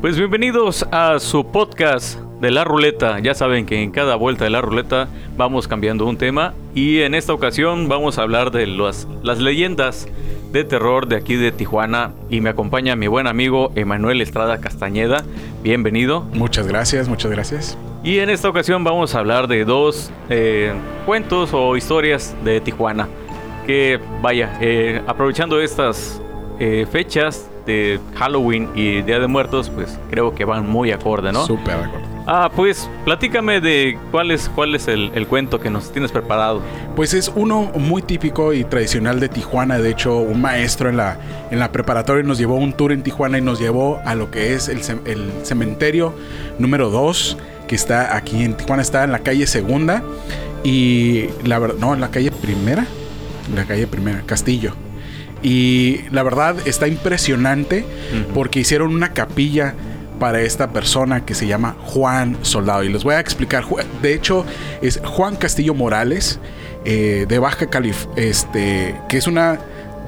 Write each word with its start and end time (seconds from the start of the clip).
Pues 0.00 0.16
bienvenidos 0.16 0.86
a 0.92 1.18
su 1.18 1.44
podcast 1.44 2.18
de 2.40 2.50
la 2.50 2.64
ruleta. 2.64 3.18
Ya 3.18 3.34
saben 3.34 3.66
que 3.66 3.82
en 3.82 3.90
cada 3.90 4.16
vuelta 4.16 4.44
de 4.44 4.50
la 4.50 4.62
ruleta 4.62 5.08
vamos 5.36 5.68
cambiando 5.68 6.06
un 6.06 6.16
tema 6.16 6.54
y 6.74 7.00
en 7.00 7.14
esta 7.14 7.34
ocasión 7.34 7.86
vamos 7.86 8.16
a 8.16 8.22
hablar 8.22 8.50
de 8.50 8.66
las, 8.66 9.06
las 9.22 9.40
leyendas 9.40 10.08
de 10.52 10.64
terror 10.64 11.06
de 11.06 11.16
aquí 11.16 11.36
de 11.36 11.52
Tijuana 11.52 12.12
y 12.30 12.40
me 12.40 12.48
acompaña 12.48 12.96
mi 12.96 13.08
buen 13.08 13.26
amigo 13.26 13.72
Emanuel 13.74 14.22
Estrada 14.22 14.58
Castañeda. 14.58 15.22
Bienvenido. 15.62 16.22
Muchas 16.32 16.66
gracias, 16.66 17.06
muchas 17.06 17.30
gracias. 17.30 17.76
Y 18.02 18.20
en 18.20 18.30
esta 18.30 18.48
ocasión 18.48 18.82
vamos 18.82 19.14
a 19.14 19.18
hablar 19.18 19.48
de 19.48 19.66
dos 19.66 20.10
eh, 20.30 20.72
cuentos 21.04 21.50
o 21.52 21.76
historias 21.76 22.34
de 22.42 22.62
Tijuana. 22.62 23.06
Que 23.66 24.00
vaya, 24.22 24.56
eh, 24.62 25.02
aprovechando 25.06 25.60
estas 25.60 26.22
eh, 26.58 26.86
fechas 26.90 27.50
Halloween 28.14 28.68
y 28.74 29.02
Día 29.02 29.18
de 29.18 29.26
Muertos, 29.26 29.70
pues 29.70 29.98
creo 30.10 30.34
que 30.34 30.44
van 30.44 30.68
muy 30.68 30.92
acorde, 30.92 31.32
¿no? 31.32 31.46
Súper 31.46 31.76
de 31.78 31.84
acuerdo. 31.84 32.10
Ah, 32.26 32.50
pues 32.54 32.88
platícame 33.04 33.60
de 33.60 33.98
cuál 34.10 34.30
es, 34.30 34.48
cuál 34.54 34.74
es 34.74 34.88
el, 34.88 35.10
el 35.14 35.26
cuento 35.26 35.58
que 35.58 35.70
nos 35.70 35.90
tienes 35.90 36.12
preparado. 36.12 36.60
Pues 36.94 37.14
es 37.14 37.32
uno 37.34 37.72
muy 37.74 38.02
típico 38.02 38.52
y 38.52 38.62
tradicional 38.64 39.18
de 39.20 39.28
Tijuana. 39.28 39.78
De 39.78 39.90
hecho, 39.90 40.18
un 40.18 40.40
maestro 40.40 40.88
en 40.88 40.96
la, 40.96 41.18
en 41.50 41.58
la 41.58 41.72
preparatoria 41.72 42.22
nos 42.22 42.38
llevó 42.38 42.56
un 42.56 42.72
tour 42.72 42.92
en 42.92 43.02
Tijuana 43.02 43.38
y 43.38 43.40
nos 43.40 43.58
llevó 43.58 44.00
a 44.04 44.14
lo 44.14 44.30
que 44.30 44.54
es 44.54 44.68
el, 44.68 44.80
el 45.06 45.30
cementerio 45.42 46.14
número 46.58 46.90
2, 46.90 47.36
que 47.66 47.74
está 47.74 48.16
aquí 48.16 48.44
en 48.44 48.56
Tijuana, 48.56 48.82
está 48.82 49.02
en 49.02 49.12
la 49.12 49.20
calle 49.20 49.46
Segunda. 49.46 50.02
Y 50.62 51.30
la 51.44 51.58
verdad, 51.58 51.76
no, 51.80 51.94
en 51.94 52.00
la 52.00 52.10
calle 52.10 52.30
Primera. 52.30 52.86
En 53.48 53.56
la 53.56 53.64
calle 53.64 53.86
Primera, 53.86 54.22
Castillo. 54.26 54.74
Y 55.42 56.02
la 56.10 56.22
verdad 56.22 56.56
está 56.66 56.86
impresionante 56.86 57.84
porque 58.34 58.60
hicieron 58.60 58.94
una 58.94 59.12
capilla 59.12 59.74
para 60.20 60.42
esta 60.42 60.70
persona 60.70 61.24
que 61.24 61.34
se 61.34 61.46
llama 61.46 61.76
Juan 61.86 62.36
Soldado. 62.42 62.84
Y 62.84 62.90
les 62.90 63.02
voy 63.02 63.14
a 63.14 63.20
explicar. 63.20 63.64
De 64.02 64.14
hecho, 64.14 64.44
es 64.82 65.00
Juan 65.02 65.34
Castillo 65.34 65.74
Morales, 65.74 66.38
eh, 66.84 67.26
de 67.28 67.38
Baja 67.38 67.66
California, 67.66 68.22
este, 68.22 68.94
que 69.08 69.16
es 69.16 69.26
una, 69.26 69.58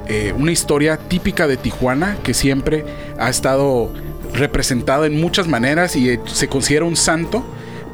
eh, 0.06 0.33
una 0.36 0.52
historia 0.52 0.97
típica 0.97 1.46
de 1.46 1.56
Tijuana 1.56 2.17
que 2.22 2.34
siempre 2.34 2.84
ha 3.19 3.28
estado 3.28 3.92
representada 4.34 5.06
en 5.06 5.20
muchas 5.20 5.48
maneras 5.48 5.96
y 5.96 6.11
eh, 6.11 6.20
se 6.27 6.48
considera 6.48 6.84
un 6.84 6.96
santo, 6.96 7.44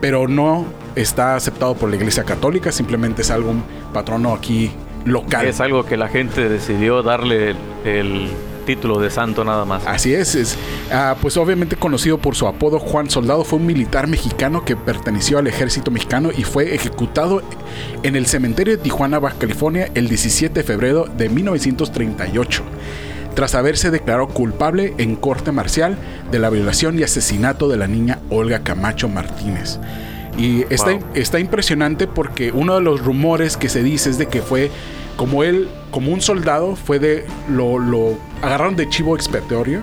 pero 0.01 0.29
no 0.29 0.67
está 0.95 1.37
aceptado 1.37 1.75
por 1.75 1.91
la 1.91 1.97
Iglesia 1.97 2.25
Católica, 2.25 2.71
simplemente 2.73 3.23
es 3.23 3.31
algo 3.31 3.51
un 3.51 3.65
patrono 3.93 4.33
aquí 4.35 4.73
local. 5.05 5.47
Es 5.47 5.61
algo 5.61 5.85
que 5.85 5.97
la 5.97 6.09
gente 6.09 6.49
decidió 6.49 7.03
darle 7.03 7.51
el, 7.51 7.57
el 7.85 8.31
título 8.69 9.01
de 9.01 9.09
santo 9.09 9.45
nada 9.45 9.65
más. 9.65 9.87
Así 9.87 10.13
es, 10.13 10.35
es 10.35 10.59
ah, 10.93 11.17
pues 11.23 11.39
obviamente 11.39 11.77
conocido 11.77 12.19
por 12.19 12.37
su 12.37 12.47
apodo 12.47 12.79
Juan 12.79 13.09
Soldado, 13.09 13.43
fue 13.43 13.59
un 13.59 13.65
militar 13.65 14.09
mexicano 14.09 14.63
que 14.63 14.77
perteneció 14.77 15.39
al 15.39 15.47
ejército 15.47 15.91
mexicano 15.91 16.29
y 16.37 16.45
fue 16.45 16.75
ejecutado 16.75 17.41
en 18.03 18.15
el 18.15 18.27
cementerio 18.27 18.77
de 18.77 18.83
Tijuana, 18.83 19.21
Baja 19.21 19.39
California, 19.39 19.91
el 19.95 20.11
17 20.11 20.53
de 20.53 20.65
febrero 20.65 21.07
de 21.07 21.31
1938, 21.31 22.63
tras 23.35 23.55
haberse 23.55 23.91
declarado 23.91 24.29
culpable 24.29 24.93
en 24.99 25.17
corte 25.17 25.51
marcial 25.51 25.97
de 26.31 26.39
la 26.39 26.51
violación 26.51 26.99
y 26.99 27.05
asesinato 27.05 27.69
de 27.69 27.79
la 27.79 27.87
niña 27.87 28.19
Olga 28.29 28.65
Camacho 28.65 29.09
Martínez. 29.09 29.79
Y 30.39 30.65
está, 30.71 30.93
Wow. 30.93 31.01
está 31.15 31.41
impresionante 31.41 32.07
porque 32.07 32.53
uno 32.53 32.77
de 32.77 32.81
los 32.81 33.05
rumores 33.05 33.57
que 33.57 33.69
se 33.69 33.83
dice 33.83 34.09
es 34.09 34.19
de 34.19 34.27
que 34.27 34.41
fue 34.41 34.71
como 35.17 35.43
él, 35.43 35.69
como 35.91 36.13
un 36.13 36.21
soldado, 36.21 36.77
fue 36.77 36.99
de 37.01 37.27
lo, 37.51 37.79
lo 37.79 38.15
agarraron 38.41 38.77
de 38.77 38.89
chivo 38.89 39.17
expiatorio 39.17 39.83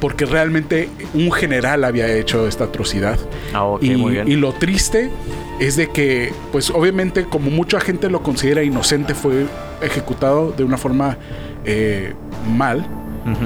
porque 0.00 0.24
realmente 0.24 0.88
un 1.14 1.30
general 1.30 1.84
había 1.84 2.08
hecho 2.12 2.48
esta 2.48 2.64
atrocidad. 2.64 3.18
Ah, 3.52 3.64
ok, 3.64 3.82
y, 3.82 3.90
muy 3.96 4.12
bien. 4.12 4.28
y 4.28 4.36
lo 4.36 4.52
triste 4.52 5.10
es 5.58 5.76
de 5.76 5.90
que, 5.90 6.32
pues 6.52 6.70
obviamente 6.70 7.24
como 7.24 7.50
mucha 7.50 7.80
gente 7.80 8.08
lo 8.08 8.22
considera 8.22 8.62
inocente, 8.62 9.14
fue 9.14 9.46
ejecutado 9.82 10.52
de 10.52 10.64
una 10.64 10.78
forma 10.78 11.18
eh, 11.64 12.14
mal, 12.48 12.86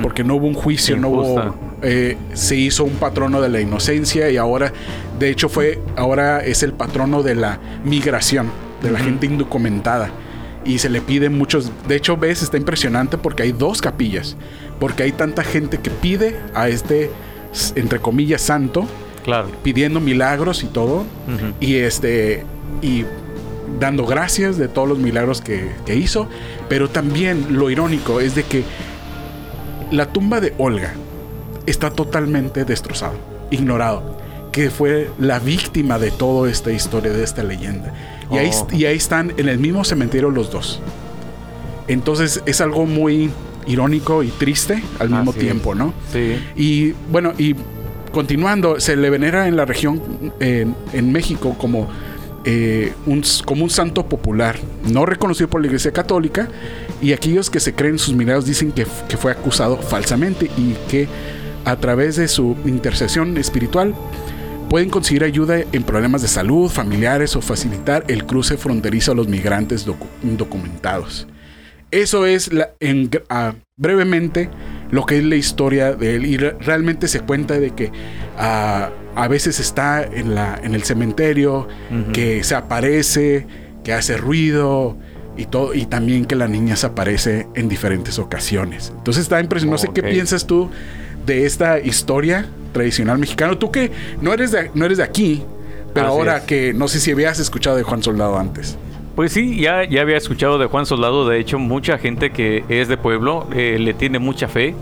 porque 0.02 0.22
no 0.22 0.36
hubo 0.36 0.46
un 0.46 0.54
juicio, 0.54 0.96
no 0.96 1.08
hubo... 1.08 1.54
eh, 1.84 2.16
se 2.32 2.56
hizo 2.56 2.82
un 2.84 2.94
patrono 2.94 3.40
de 3.42 3.50
la 3.50 3.60
inocencia 3.60 4.30
y 4.30 4.38
ahora, 4.38 4.72
de 5.18 5.28
hecho 5.28 5.48
fue, 5.50 5.80
ahora 5.96 6.42
es 6.42 6.62
el 6.62 6.72
patrono 6.72 7.22
de 7.22 7.34
la 7.34 7.58
migración, 7.84 8.50
de 8.82 8.90
la 8.90 8.98
gente 8.98 9.26
indocumentada. 9.26 10.10
Y 10.64 10.78
se 10.78 10.88
le 10.88 11.02
piden 11.02 11.36
muchos, 11.36 11.70
de 11.86 11.96
hecho 11.96 12.16
ves, 12.16 12.42
está 12.42 12.56
impresionante 12.56 13.18
porque 13.18 13.42
hay 13.42 13.52
dos 13.52 13.82
capillas, 13.82 14.34
porque 14.80 15.02
hay 15.02 15.12
tanta 15.12 15.44
gente 15.44 15.78
que 15.78 15.90
pide 15.90 16.40
a 16.54 16.70
este, 16.70 17.10
entre 17.74 17.98
comillas, 17.98 18.40
santo, 18.40 18.86
Claro. 19.22 19.48
pidiendo 19.62 20.00
milagros 20.00 20.62
y 20.62 20.66
todo, 20.66 21.04
y 21.60 21.76
este, 21.76 22.44
y 22.82 23.04
dando 23.78 24.06
gracias 24.06 24.56
de 24.56 24.68
todos 24.68 24.88
los 24.88 24.98
milagros 24.98 25.40
que, 25.42 25.70
que 25.84 25.96
hizo, 25.96 26.28
pero 26.68 26.88
también 26.88 27.58
lo 27.58 27.68
irónico 27.70 28.20
es 28.20 28.34
de 28.34 28.44
que 28.44 28.64
la 29.90 30.06
tumba 30.06 30.40
de 30.40 30.54
Olga 30.58 30.94
está 31.66 31.91
totalmente 31.91 32.64
destrozada, 32.64 33.14
ignorado, 33.50 34.19
que 34.52 34.70
fue 34.70 35.10
la 35.19 35.38
víctima 35.38 35.98
de 35.98 36.10
toda 36.10 36.50
esta 36.50 36.70
historia, 36.72 37.12
de 37.12 37.25
esta 37.25 37.42
leyenda. 37.42 37.92
Y, 38.30 38.38
ahí, 38.38 38.50
Oh. 38.52 38.66
y 38.72 38.84
ahí 38.86 38.97
están 38.97 39.32
en 39.36 39.48
el 39.48 39.58
mismo 39.58 39.84
cementerio 39.84 40.30
los 40.30 40.50
dos. 40.50 40.80
Entonces 41.88 42.42
es 42.47 42.60
algo 42.60 42.86
muy 42.86 43.30
irónico 43.66 44.22
y 44.22 44.28
triste 44.28 44.82
al 44.98 45.10
mismo 45.10 45.32
tiempo, 45.32 45.75
¿no? 45.75 45.92
Sí. 46.12 46.36
Y 46.56 46.92
bueno, 47.10 47.32
y 47.36 47.54
continuando, 48.12 48.81
se 48.81 48.96
le 48.96 49.10
venera 49.10 49.48
en 49.48 49.56
la 49.56 49.64
región, 49.64 50.00
en, 50.41 50.75
en 50.92 51.12
México, 51.12 51.56
como, 51.58 51.88
eh, 52.44 52.92
un, 53.06 53.22
como 53.44 53.64
un 53.64 53.70
santo 53.70 54.06
popular, 54.06 54.56
no 54.91 55.04
reconocido 55.04 55.48
por 55.48 55.60
la 55.60 55.66
Iglesia 55.66 55.92
Católica, 55.92 56.48
y 57.02 57.12
aquellos 57.12 57.50
que 57.50 57.58
se 57.60 57.75
creen 57.75 57.98
sus 57.98 58.14
milagros 58.14 58.46
dicen 58.46 58.72
que 58.72 58.86
fue 58.86 59.32
acusado 59.32 59.78
falsamente 59.78 60.50
y 60.56 60.75
que 60.88 61.08
a 61.64 61.76
través 61.76 62.16
de 62.16 62.28
su 62.28 62.56
intercesión 62.64 63.36
espiritual 63.36 63.94
pueden 64.70 64.91
conseguir 64.91 65.25
ayuda 65.25 65.58
en 65.72 65.82
problemas 65.84 66.22
de 66.22 66.28
salud, 66.28 66.69
familiares 66.70 67.36
o 67.36 67.41
facilitar 67.41 68.04
el 68.08 68.25
cruce 68.26 68.56
fronterizo 68.56 69.12
a 69.12 69.14
los 69.14 69.28
migrantes 69.28 69.86
docu- 69.86 70.08
indocumentados. 70.22 71.26
Eso 71.91 72.26
es 72.26 72.52
la- 72.52 72.70
en 72.80 73.08
gr- 73.10 73.54
brevemente 73.76 74.50
lo 74.91 75.06
que 75.06 75.19
es 75.19 75.25
la 75.25 75.36
historia 75.36 75.92
de 75.94 76.16
él 76.16 76.26
y 76.26 76.36
re- 76.38 76.56
realmente 76.60 77.06
se 77.08 77.20
cuenta 77.20 77.58
de 77.60 77.70
que 77.70 77.92
a 79.16 79.28
veces 79.28 79.60
está 79.60 80.02
en, 80.02 80.34
la, 80.34 80.58
en 80.62 80.75
el 80.75 80.82
cementerio, 80.82 81.69
que 82.12 82.42
se 82.42 82.54
aparece, 82.56 83.46
que 83.84 83.92
hace 83.92 84.16
ruido 84.16 84.96
y 85.36 85.46
todo 85.46 85.75
y 85.75 85.86
también 85.86 86.25
que 86.25 86.34
la 86.36 86.48
niña 86.48 86.75
se 86.76 86.86
aparece 86.86 87.46
en 87.54 87.69
diferentes 87.69 88.19
ocasiones. 88.19 88.92
Entonces 88.96 89.22
está 89.25 89.41
impresionante. 89.41 89.86
No 89.86 89.92
sé 89.94 89.94
qué 89.94 90.02
piensas 90.14 90.46
tú 90.46 90.69
de 91.26 91.46
esta 91.46 91.78
historia 91.80 92.46
tradicional 92.72 93.18
mexicana. 93.18 93.58
Tú 93.58 93.70
que 93.70 93.90
no 94.20 94.32
eres 94.32 94.50
de, 94.52 94.70
no 94.74 94.84
eres 94.84 94.98
de 94.98 95.04
aquí, 95.04 95.42
pero 95.92 96.06
Así 96.08 96.16
ahora 96.16 96.36
es. 96.38 96.42
que 96.44 96.72
no 96.74 96.88
sé 96.88 97.00
si 97.00 97.10
habías 97.12 97.38
escuchado 97.38 97.76
de 97.76 97.82
Juan 97.82 98.02
Soldado 98.02 98.38
antes. 98.38 98.76
Pues 99.14 99.32
sí, 99.32 99.60
ya, 99.60 99.84
ya 99.84 100.00
había 100.02 100.16
escuchado 100.16 100.58
de 100.58 100.66
Juan 100.66 100.86
Soldado. 100.86 101.28
De 101.28 101.38
hecho, 101.38 101.58
mucha 101.58 101.98
gente 101.98 102.30
que 102.30 102.64
es 102.68 102.88
de 102.88 102.96
pueblo 102.96 103.46
eh, 103.54 103.76
le 103.78 103.94
tiene 103.94 104.18
mucha 104.18 104.48
fe. 104.48 104.74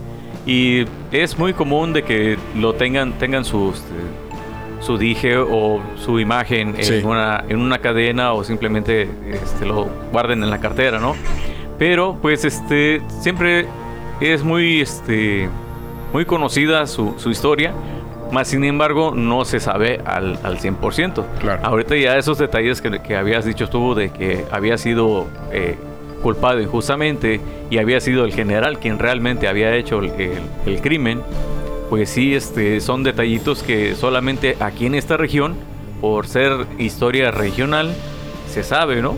Y 0.47 0.87
es 1.13 1.39
muy 1.39 1.53
común 1.53 1.93
de 1.93 2.03
que 2.03 2.37
lo 2.57 2.73
tengan, 2.75 3.13
tengan 3.19 3.45
su, 3.45 3.73
este, 3.75 4.85
su 4.85 4.99
dije 4.99 5.37
o 5.37 5.81
su 6.03 6.19
imagen 6.19 6.75
Sí. 6.81 6.95
en, 6.95 7.07
una, 7.07 7.45
en 7.49 7.59
una 7.61 7.79
cadena 7.79 8.33
o 8.33 8.43
simplemente 8.43 9.09
este, 9.31 9.67
lo 9.67 9.85
guarden 10.11 10.43
en 10.43 10.51
la 10.51 10.59
cartera, 10.61 10.99
¿no? 10.99 11.15
Pero 11.79 12.19
pues 12.21 12.45
este 12.45 13.03
siempre 13.21 13.67
es 14.21 14.43
muy, 14.43 14.81
este, 14.81 15.49
muy 16.13 16.25
conocida 16.25 16.87
su, 16.87 17.15
su 17.19 17.31
historia. 17.31 17.73
Más 18.31 18.49
sin 18.49 18.65
embargo, 18.65 19.13
no 19.15 19.45
se 19.45 19.61
sabe 19.61 20.01
al, 20.07 20.39
al 20.43 20.59
100%. 20.59 21.25
Claro. 21.41 21.61
Ahorita 21.67 21.97
ya 21.97 22.17
esos 22.17 22.39
detalles 22.39 22.81
que, 22.81 23.01
que 23.01 23.15
habías 23.17 23.45
dicho 23.45 23.69
tú 23.69 23.95
de 23.95 24.11
que 24.11 24.47
había 24.51 24.79
sido 24.79 25.27
eh, 25.53 25.77
culpado 26.23 26.61
injustamente 26.61 27.41
y 27.69 27.77
había 27.79 28.01
sido 28.01 28.25
el 28.25 28.33
general 28.33 28.79
quien 28.79 28.99
realmente 28.99 29.49
había 29.49 29.75
hecho 29.77 29.99
el, 29.99 30.11
el- 30.13 30.39
el 30.67 30.81
crimen, 30.81 31.21
pues 31.91 32.09
sí, 32.09 32.35
este, 32.35 32.81
son 32.81 33.03
detallitos 33.03 33.63
que 33.63 33.95
solamente 33.95 34.57
aquí 34.61 34.87
en 34.87 34.95
esta 34.95 35.19
región, 35.19 35.55
por 36.01 36.27
ser 36.27 36.53
historia 36.79 37.31
regional, 37.33 37.93
se 38.49 38.63
sabe, 38.63 39.03
¿no? 39.03 39.15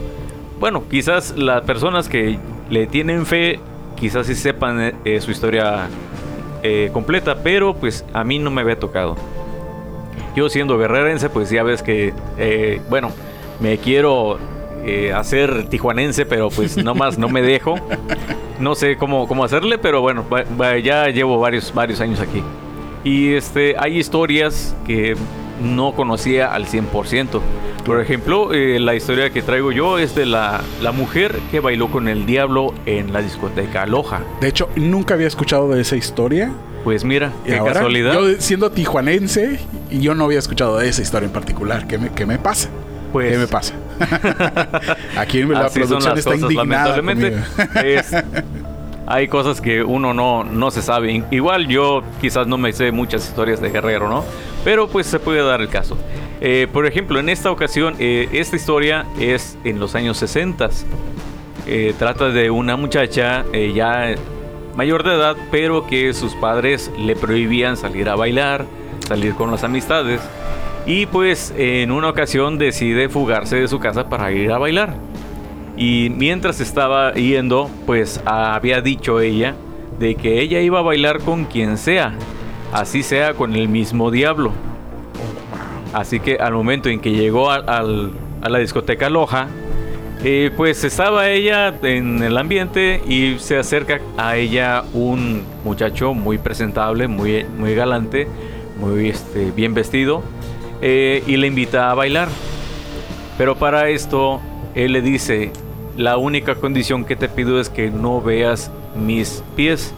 Bueno, 0.58 0.82
quizás 0.90 1.35
las 1.37 1.62
personas 1.62 2.08
que 2.08 2.37
le 2.69 2.87
tienen 2.88 3.26
fe, 3.26 3.61
quizás 3.97 4.26
sí 4.26 4.35
sepan 4.35 4.81
eh, 4.81 4.94
eh, 5.05 5.20
su 5.20 5.31
historia 5.31 5.87
eh, 6.64 6.90
completa, 6.93 7.37
pero 7.44 7.75
pues 7.75 8.05
a 8.12 8.25
mí 8.25 8.38
no 8.40 8.50
me 8.50 8.62
había 8.62 8.78
tocado. 8.78 9.16
Yo 10.34 10.49
siendo 10.49 10.76
guerrerense, 10.78 11.28
pues 11.31 11.49
ya 11.50 11.62
ves 11.62 11.82
que, 11.82 12.12
eh, 12.38 12.81
bueno, 12.90 13.11
me 13.61 13.78
quiero 13.78 14.38
eh, 14.84 15.12
hacer 15.12 15.69
tijuanense, 15.69 16.26
pero 16.26 16.49
pues 16.50 16.76
nomás 16.82 17.19
no 17.19 17.28
me 17.28 17.40
dejo. 17.43 17.76
No 18.58 18.75
sé 18.75 18.96
cómo, 18.96 19.28
cómo 19.28 19.44
hacerle, 19.44 19.78
pero 19.78 20.00
bueno, 20.00 20.25
va- 20.32 20.44
va- 20.61 20.78
ya 20.78 21.08
llevo 21.08 21.38
varios, 21.38 21.72
varios 21.72 22.00
años 22.00 22.19
aquí. 22.20 22.43
Y 23.05 23.34
este, 23.34 23.76
hay 23.78 23.99
historias 23.99 24.75
que 24.87 25.14
no 25.62 25.93
conocía 25.93 26.52
al 26.52 26.66
100%. 26.66 27.40
Por 27.84 28.00
ejemplo, 28.00 28.54
eh, 28.54 28.78
la 28.81 28.94
historia 28.94 29.31
que 29.31 29.42
traigo 29.42 29.70
yo 29.70 29.98
es 29.98 30.14
de 30.14 30.25
la, 30.25 30.62
la, 30.81 30.92
mujer 30.92 31.38
que 31.50 31.60
bailó 31.60 31.90
con 31.90 32.08
el 32.08 32.25
diablo 32.25 32.72
en 32.86 33.12
la 33.12 33.20
discoteca 33.20 33.84
Loja. 33.84 34.22
De 34.40 34.48
hecho, 34.48 34.70
nunca 34.76 35.14
había 35.14 35.26
escuchado 35.26 35.69
de 35.69 35.82
esa 35.82 35.96
historia. 35.96 36.52
Pues 36.82 37.04
mira, 37.04 37.32
qué 37.44 37.56
ahora, 37.56 37.75
casualidad. 37.75 38.14
Yo 38.14 38.40
siendo 38.40 38.70
tijuanense 38.70 39.58
y 39.90 40.00
yo 40.00 40.14
no 40.14 40.25
había 40.25 40.38
escuchado 40.38 40.78
de 40.78 40.88
esa 40.88 41.02
historia 41.02 41.26
en 41.26 41.32
particular. 41.32 41.86
¿Qué 41.86 41.98
me, 41.98 42.10
qué 42.10 42.25
me 42.25 42.38
pasa? 42.38 42.70
Pues, 43.12 43.32
¿Qué 43.32 43.38
me 43.38 43.46
pasa? 43.46 43.75
Aquí 45.16 45.42
la 45.44 45.66
así 45.66 45.80
son 45.80 45.88
producción 45.88 46.19
está 46.19 46.30
cosas, 46.32 46.50
indignada. 46.50 46.96
lamentablemente. 46.96 47.42
Es- 47.84 48.14
hay 49.06 49.28
cosas 49.28 49.60
que 49.60 49.82
uno 49.82 50.14
no, 50.14 50.44
no 50.44 50.70
se 50.70 50.82
sabe. 50.82 51.22
Igual 51.30 51.69
yo 51.69 52.02
quizás 52.20 52.46
no 52.46 52.56
me 52.56 52.72
sé 52.72 52.90
muchas 52.90 53.26
historias 53.28 53.60
de 53.60 53.70
Guerrero, 53.70 54.08
¿no? 54.08 54.25
Pero 54.64 54.88
pues 54.88 55.06
se 55.06 55.19
puede 55.19 55.42
dar 55.42 55.60
el 55.60 55.69
caso. 55.69 55.96
Eh, 56.40 56.66
por 56.72 56.86
ejemplo, 56.86 57.19
en 57.20 57.28
esta 57.28 57.50
ocasión, 57.50 57.94
eh, 57.98 58.28
esta 58.32 58.56
historia 58.56 59.06
es 59.19 59.56
en 59.64 59.78
los 59.78 59.94
años 59.94 60.19
60. 60.19 60.70
Eh, 61.66 61.94
trata 61.98 62.28
de 62.28 62.50
una 62.50 62.76
muchacha 62.76 63.44
ya 63.75 64.14
mayor 64.76 65.02
de 65.04 65.14
edad, 65.14 65.36
pero 65.50 65.86
que 65.86 66.12
sus 66.12 66.34
padres 66.34 66.90
le 66.98 67.16
prohibían 67.16 67.76
salir 67.76 68.08
a 68.08 68.16
bailar, 68.16 68.66
salir 69.06 69.34
con 69.34 69.50
las 69.50 69.64
amistades. 69.64 70.20
Y 70.86 71.06
pues 71.06 71.54
en 71.56 71.90
una 71.90 72.10
ocasión 72.10 72.58
decide 72.58 73.08
fugarse 73.08 73.56
de 73.56 73.69
su 73.69 73.78
casa 73.78 74.08
para 74.08 74.30
ir 74.32 74.52
a 74.52 74.58
bailar. 74.58 74.94
Y 75.76 76.10
mientras 76.14 76.60
estaba 76.60 77.14
yendo, 77.14 77.70
pues 77.87 78.20
había 78.26 78.80
dicho 78.80 79.20
ella 79.20 79.54
de 79.98 80.14
que 80.14 80.40
ella 80.40 80.60
iba 80.60 80.80
a 80.80 80.82
bailar 80.82 81.20
con 81.20 81.46
quien 81.46 81.78
sea, 81.78 82.14
así 82.72 83.02
sea 83.02 83.34
con 83.34 83.54
el 83.54 83.69
mismo 83.69 84.10
diablo. 84.10 84.52
Así 85.94 86.20
que 86.20 86.37
al 86.37 86.52
momento 86.52 86.88
en 86.91 87.00
que 87.00 87.12
llegó 87.12 87.50
al- 87.50 88.11
a 88.43 88.49
la 88.49 88.58
discoteca 88.58 89.08
Loja, 89.08 89.46
eh, 90.25 90.50
pues 90.56 90.85
estaba 90.85 91.29
ella 91.29 91.73
en 91.82 92.23
el 92.23 92.37
ambiente 92.37 93.00
y 93.06 93.37
se 93.38 93.56
acerca 93.58 94.00
a 94.17 94.37
ella 94.37 94.82
un 94.93 95.43
muchacho 95.64 96.12
muy 96.14 96.37
presentable, 96.38 97.08
muy, 97.08 97.44
muy 97.44 97.75
galante, 97.75 98.26
muy 98.79 99.08
este, 99.11 99.50
bien 99.52 99.73
vestido, 99.73 100.23
eh, 100.82 101.23
y 101.26 101.37
le 101.37 101.46
invita 101.46 101.91
a 101.91 101.94
bailar. 101.94 102.29
Pero 103.38 103.55
para 103.56 103.88
esto, 103.88 104.40
él 104.75 104.93
le 104.93 105.00
dice, 105.02 105.52
la 105.97 106.17
única 106.17 106.56
condición 106.56 107.05
que 107.05 107.17
te 107.17 107.29
pido 107.29 107.61
es 107.61 107.69
que 107.69 107.90
no 107.90 108.20
veas 108.20 108.70
mis 108.97 109.43
pies. 109.56 109.94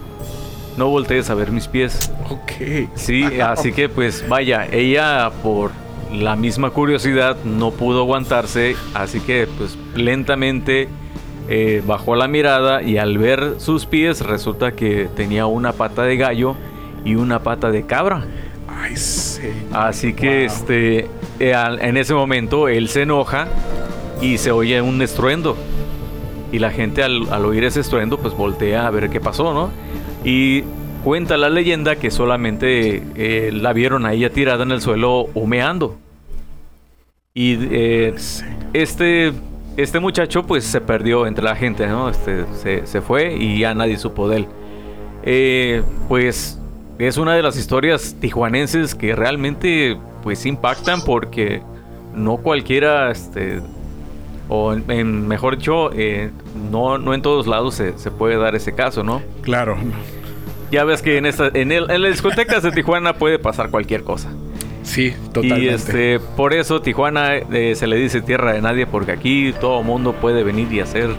No 0.77 0.89
voltees 0.89 1.29
a 1.31 1.33
ver 1.35 1.51
mis 1.51 1.67
pies. 1.67 2.11
Ok. 2.29 2.89
Sí, 2.95 3.23
así 3.41 3.71
que 3.71 3.89
pues 3.89 4.23
vaya, 4.29 4.67
ella 4.71 5.31
por 5.41 5.71
la 6.13 6.35
misma 6.35 6.69
curiosidad 6.69 7.37
no 7.43 7.71
pudo 7.71 8.01
aguantarse, 8.01 8.75
así 8.93 9.19
que 9.19 9.47
pues 9.57 9.77
lentamente 9.95 10.87
eh, 11.49 11.81
bajó 11.85 12.15
la 12.15 12.27
mirada 12.27 12.81
y 12.81 12.97
al 12.97 13.17
ver 13.17 13.55
sus 13.59 13.85
pies 13.85 14.21
resulta 14.21 14.71
que 14.73 15.09
tenía 15.15 15.45
una 15.45 15.73
pata 15.73 16.03
de 16.03 16.17
gallo 16.17 16.55
y 17.05 17.15
una 17.15 17.39
pata 17.39 17.71
de 17.71 17.85
cabra. 17.85 18.25
Ay, 18.67 18.95
sí. 18.95 19.49
Así 19.73 20.13
que 20.13 20.27
Wow. 20.27 20.45
este 20.45 21.07
eh, 21.39 21.53
en 21.81 21.97
ese 21.97 22.13
momento 22.13 22.67
él 22.67 22.89
se 22.89 23.03
enoja 23.03 23.47
y 24.21 24.37
se 24.37 24.51
oye 24.51 24.81
un 24.81 25.01
estruendo. 25.01 25.55
Y 26.51 26.59
la 26.59 26.71
gente 26.71 27.03
al, 27.03 27.27
al 27.31 27.43
oír 27.45 27.63
ese 27.65 27.81
estruendo 27.81 28.17
pues 28.17 28.33
voltea 28.33 28.87
a 28.87 28.91
ver 28.91 29.09
qué 29.09 29.19
pasó, 29.19 29.53
¿no? 29.53 29.69
Y 30.23 30.63
cuenta 31.03 31.37
la 31.37 31.49
leyenda 31.49 31.95
que 31.95 32.11
solamente 32.11 33.03
eh, 33.15 33.51
la 33.53 33.73
vieron 33.73 34.05
a 34.05 34.13
ella 34.13 34.29
tirada 34.29 34.63
en 34.63 34.71
el 34.71 34.81
suelo 34.81 35.29
humeando. 35.33 35.97
Y 37.33 37.57
eh, 37.71 38.15
este, 38.73 39.33
este 39.77 39.99
muchacho 39.99 40.43
pues 40.43 40.63
se 40.63 40.81
perdió 40.81 41.27
entre 41.27 41.43
la 41.43 41.55
gente, 41.55 41.87
¿no? 41.87 42.09
Este, 42.09 42.45
se, 42.61 42.87
se 42.87 43.01
fue 43.01 43.35
y 43.35 43.59
ya 43.59 43.73
nadie 43.73 43.97
supo 43.97 44.27
de 44.27 44.37
él. 44.37 44.47
Eh, 45.23 45.83
pues 46.07 46.59
es 46.99 47.17
una 47.17 47.35
de 47.35 47.43
las 47.43 47.57
historias 47.57 48.15
tijuanenses 48.19 48.95
que 48.95 49.15
realmente 49.15 49.97
pues 50.23 50.45
impactan 50.45 51.01
porque 51.01 51.61
no 52.15 52.37
cualquiera, 52.37 53.11
este, 53.11 53.61
o 54.49 54.75
mejor 54.75 55.57
dicho, 55.57 55.91
no, 56.71 56.97
no 56.97 57.13
en 57.13 57.21
todos 57.21 57.45
lados 57.45 57.75
se, 57.75 57.97
se 57.97 58.09
puede 58.09 58.37
dar 58.37 58.55
ese 58.55 58.73
caso, 58.73 59.03
¿no? 59.03 59.21
Claro. 59.41 59.77
Ya 60.71 60.83
ves 60.83 61.01
que 61.01 61.17
en, 61.17 61.25
esta, 61.25 61.49
en, 61.53 61.71
el- 61.71 61.89
en 61.89 62.01
las 62.01 62.11
discotecas 62.11 62.63
de 62.63 62.71
Tijuana 62.71 63.13
puede 63.13 63.39
pasar 63.39 63.69
cualquier 63.69 64.03
cosa. 64.03 64.29
Sí, 64.83 65.13
totalmente. 65.33 65.65
Y 65.65 65.67
este, 65.69 66.19
por 66.19 66.53
eso 66.53 66.81
Tijuana 66.81 67.35
eh, 67.35 67.73
se 67.75 67.87
le 67.87 67.97
dice 67.97 68.21
tierra 68.21 68.53
de 68.53 68.61
nadie, 68.61 68.85
porque 68.87 69.11
aquí 69.11 69.53
todo 69.59 69.83
mundo 69.83 70.13
puede 70.13 70.43
venir 70.43 70.71
y 70.71 70.79
hacer 70.79 71.09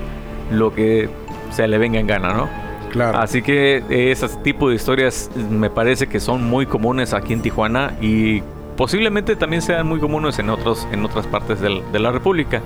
lo 0.51 0.75
que 0.75 1.09
se 1.51 1.67
le 1.69 1.77
venga 1.79 1.99
en 2.01 2.07
gana, 2.07 2.33
¿no? 2.35 2.49
claro. 2.91 3.19
Así 3.19 3.43
que 3.43 3.83
eh, 3.91 4.11
ese 4.11 4.29
tipo 4.43 4.71
de 4.71 4.77
historias 4.77 5.31
eh, 5.37 5.41
me 5.51 5.69
parece 5.69 6.07
que 6.07 6.21
son 6.21 6.45
muy 6.45 6.65
comunes 6.65 7.13
aquí 7.13 7.35
en 7.35 7.43
Tijuana 7.43 7.93
y 8.01 8.43
posiblemente 8.79 9.37
también 9.37 9.61
sean 9.61 9.87
muy 9.87 10.01
comunes 10.01 10.39
en 10.39 10.49
otros 10.49 10.89
en 10.93 11.05
otras 11.05 11.27
partes 11.27 11.61
del- 11.61 11.83
de 11.93 11.99
la 11.99 12.11
República. 12.11 12.63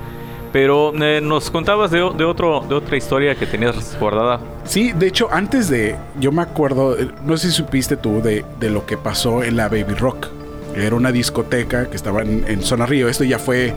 Pero 0.52 0.93
eh, 1.02 1.20
nos 1.22 1.50
contabas 1.50 1.90
de, 1.90 2.02
otro 2.02 2.60
de 2.69 2.75
otra 2.75 2.96
historia 2.96 3.34
que 3.34 3.46
tenías 3.46 3.96
guardada. 3.99 4.38
Sí, 4.64 4.93
de 4.93 5.06
hecho, 5.08 5.28
antes 5.32 5.69
de. 5.70 5.96
Yo 6.20 6.31
me 6.31 6.43
acuerdo, 6.43 6.99
eh, 6.99 7.08
no 7.25 7.37
sé 7.38 7.49
si 7.49 7.54
supiste 7.54 7.96
tú 7.96 8.20
de, 8.20 8.44
de 8.60 8.69
lo 8.70 8.84
que 8.84 8.96
pasó 8.99 9.43
en 9.43 9.56
la 9.56 9.69
Baby 9.69 9.94
Rock. 9.99 10.28
Era 10.76 10.94
una 10.94 11.10
discoteca 11.12 11.88
que 11.88 11.96
estaba 11.96 12.22
en, 12.22 12.44
en 12.46 12.62
Zona 12.62 12.84
Río. 12.87 13.08
Esto 13.08 13.25
ya 13.25 13.38
fue. 13.38 13.72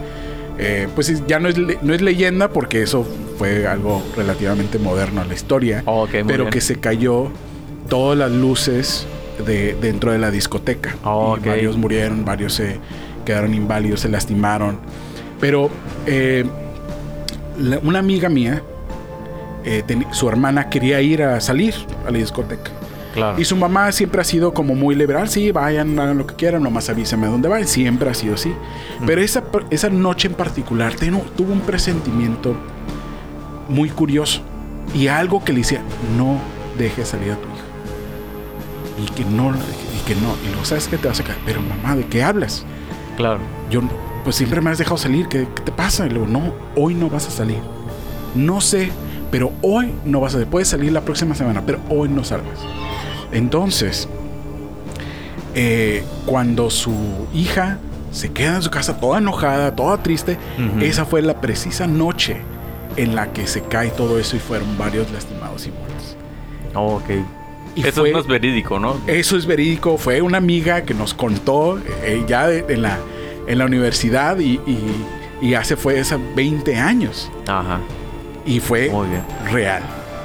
eh, 0.58 0.86
pues 0.94 1.26
ya 1.26 1.38
no 1.38 1.48
es, 1.48 1.56
no 1.58 1.94
es 1.94 2.02
leyenda 2.02 2.48
porque 2.48 2.82
eso 2.82 3.06
fue 3.38 3.66
algo 3.66 4.02
relativamente 4.16 4.78
moderno 4.78 5.22
a 5.22 5.24
la 5.24 5.34
historia. 5.34 5.82
Ok, 5.86 6.12
muy 6.14 6.24
pero 6.24 6.44
bien. 6.44 6.50
que 6.50 6.60
se 6.60 6.78
cayó 6.78 7.28
todas 7.88 8.18
las 8.18 8.30
luces 8.30 9.06
de, 9.46 9.74
dentro 9.80 10.12
de 10.12 10.18
la 10.18 10.30
discoteca. 10.30 10.94
Y 11.02 11.46
varios 11.48 11.76
murieron, 11.76 12.24
varios 12.24 12.54
se 12.54 12.78
quedaron 13.24 13.54
inválidos, 13.54 14.00
se 14.00 14.08
lastimaron. 14.08 14.78
Pero 15.40 15.68
eh, 16.06 16.44
la- 17.58 17.78
una 17.80 17.98
amiga 17.98 18.28
mía, 18.28 18.62
eh, 19.64 19.82
ten- 19.86 20.06
su 20.12 20.28
hermana 20.28 20.68
quería 20.68 21.00
ir 21.00 21.22
a 21.22 21.40
salir 21.40 21.74
a 22.06 22.10
la 22.10 22.18
discoteca. 22.18 22.70
Claro. 23.14 23.40
Y 23.40 23.44
su 23.46 23.56
mamá 23.56 23.90
siempre 23.92 24.20
ha 24.20 24.24
sido 24.24 24.52
como 24.52 24.74
muy 24.74 24.94
liberal, 24.94 25.28
sí, 25.30 25.50
vayan, 25.50 25.98
hagan 25.98 26.18
lo 26.18 26.26
que 26.26 26.34
quieran, 26.34 26.62
nomás 26.62 26.90
avísame 26.90 27.26
a 27.26 27.30
dónde 27.30 27.48
van, 27.48 27.66
siempre 27.66 28.10
ha 28.10 28.14
sido 28.14 28.34
así. 28.34 28.52
Pero 29.06 29.22
esa, 29.22 29.42
esa 29.70 29.88
noche 29.88 30.28
en 30.28 30.34
particular 30.34 30.94
tenu- 30.96 31.24
tuvo 31.34 31.52
un 31.52 31.60
presentimiento 31.60 32.54
muy 33.68 33.88
curioso 33.88 34.42
y 34.94 35.08
algo 35.08 35.42
que 35.42 35.52
le 35.52 35.60
decía, 35.60 35.80
no 36.18 36.38
dejes 36.78 37.08
salir 37.08 37.32
a 37.32 37.36
tu 37.36 37.48
hija. 37.48 37.64
Y 39.02 39.10
que 39.14 39.24
no, 39.24 39.50
y 39.50 40.06
que 40.06 40.14
no, 40.14 40.36
y 40.44 40.48
luego, 40.48 40.64
¿sabes 40.66 40.86
qué 40.86 40.98
te 40.98 41.08
vas 41.08 41.18
a 41.20 41.24
caer? 41.24 41.38
Pero 41.46 41.60
mamá, 41.62 41.96
¿de 41.96 42.04
qué 42.06 42.22
hablas? 42.22 42.64
Claro. 43.16 43.40
Yo, 43.70 43.80
no- 43.80 43.88
pues 44.26 44.34
siempre 44.36 44.60
me 44.60 44.70
has 44.70 44.78
dejado 44.78 44.96
salir, 44.98 45.28
¿qué, 45.28 45.46
qué 45.54 45.62
te 45.62 45.70
pasa? 45.70 46.04
Y 46.06 46.10
luego, 46.10 46.26
no, 46.26 46.52
hoy 46.74 46.94
no 46.94 47.08
vas 47.08 47.28
a 47.28 47.30
salir. 47.30 47.58
No 48.34 48.60
sé, 48.60 48.90
pero 49.30 49.52
hoy 49.62 49.92
no 50.04 50.18
vas 50.20 50.32
a 50.32 50.38
salir. 50.38 50.48
Puedes 50.48 50.66
salir 50.66 50.90
la 50.90 51.02
próxima 51.02 51.36
semana, 51.36 51.62
pero 51.64 51.78
hoy 51.88 52.08
no 52.08 52.24
salgas. 52.24 52.58
Entonces, 53.30 54.08
eh, 55.54 56.02
cuando 56.26 56.70
su 56.70 56.92
hija 57.32 57.78
se 58.10 58.32
queda 58.32 58.56
en 58.56 58.62
su 58.62 58.70
casa 58.70 58.98
toda 58.98 59.18
enojada, 59.18 59.74
toda 59.76 60.02
triste, 60.02 60.38
Ujú. 60.58 60.84
esa 60.84 61.04
fue 61.04 61.22
la 61.22 61.40
precisa 61.40 61.86
noche 61.86 62.38
en 62.96 63.14
la 63.14 63.32
que 63.32 63.46
se 63.46 63.62
cae 63.62 63.90
todo 63.90 64.18
eso 64.18 64.34
y 64.36 64.38
fueron 64.40 64.76
varios 64.76 65.10
lastimados 65.12 65.66
y 65.66 65.70
muertos. 65.70 66.16
Oh, 66.74 66.96
ok. 66.96 67.10
Y 67.76 67.86
Eso 67.86 68.00
fue- 68.00 68.12
no 68.12 68.18
es 68.18 68.26
verídico, 68.26 68.78
¿no? 68.80 68.96
Eso 69.06 69.36
es 69.36 69.46
verídico, 69.46 69.98
fue 69.98 70.20
una 70.22 70.38
amiga 70.38 70.82
que 70.82 70.94
nos 70.94 71.14
contó 71.14 71.78
eh, 72.02 72.24
ya 72.26 72.46
de- 72.48 72.64
en, 72.68 72.82
la, 72.82 72.98
en 73.46 73.58
la 73.58 73.64
universidad 73.66 74.38
y, 74.38 74.60
y- 74.66 75.04
y 75.40 75.54
hace 75.54 75.76
fue 75.76 76.00
hace 76.00 76.16
20 76.34 76.76
años 76.76 77.30
Ajá. 77.46 77.78
y 78.46 78.58
fue 78.60 78.88
Muy 78.90 79.08
bien. 79.08 79.22
real. 79.52 79.82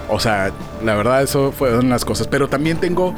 O 0.09 0.19
sea, 0.19 0.51
la 0.83 0.95
verdad 0.95 1.21
eso 1.23 1.51
fueron 1.53 1.89
las 1.89 2.03
cosas. 2.03 2.27
Pero 2.27 2.49
también 2.49 2.77
tengo 2.77 3.13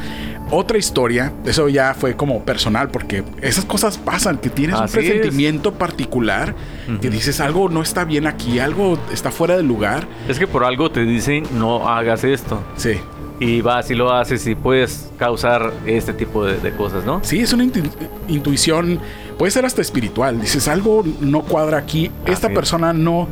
otra 0.52 0.78
historia, 0.78 1.34
eso 1.46 1.68
ya 1.70 1.96
fue 1.96 2.16
como 2.16 2.44
personal, 2.44 2.90
porque 2.90 3.24
esas 3.42 3.66
cosas 3.66 3.98
pasan, 3.98 4.38
que 4.38 4.50
tienes 4.50 4.76
Así 4.76 4.82
un 4.98 5.04
es. 5.04 5.10
presentimiento 5.12 5.74
particular, 5.74 6.54
que 7.02 7.10
dices 7.10 7.40
algo 7.40 7.68
no 7.70 7.82
está 7.82 8.04
bien 8.06 8.28
aquí, 8.28 8.60
algo 8.60 9.00
está 9.12 9.32
fuera 9.32 9.56
de 9.58 9.64
lugar. 9.64 10.06
Es 10.28 10.38
que 10.38 10.46
por 10.46 10.64
algo 10.64 10.92
te 10.92 11.02
dicen 11.06 11.46
no 11.54 11.88
hagas 11.90 12.24
esto. 12.24 12.62
Sí. 12.76 13.00
Y 13.40 13.62
vas 13.62 13.90
y 13.92 13.96
lo 13.96 14.14
haces 14.14 14.46
y 14.48 14.56
puedes 14.56 15.10
causar 15.18 15.74
este 15.86 16.14
tipo 16.14 16.46
de, 16.46 16.58
de 16.58 16.72
cosas, 16.72 17.04
¿no? 17.04 17.20
Sí, 17.24 17.40
es 17.40 17.52
una 17.52 17.66
intu- 17.66 17.90
intuición, 18.28 19.00
puede 19.38 19.52
ser 19.52 19.66
hasta 19.66 19.82
espiritual. 19.82 20.40
Dices, 20.40 20.68
algo 20.68 21.04
no 21.20 21.42
cuadra 21.42 21.78
aquí, 21.80 22.12
esta 22.26 22.50
persona 22.50 22.94
no, 22.94 23.28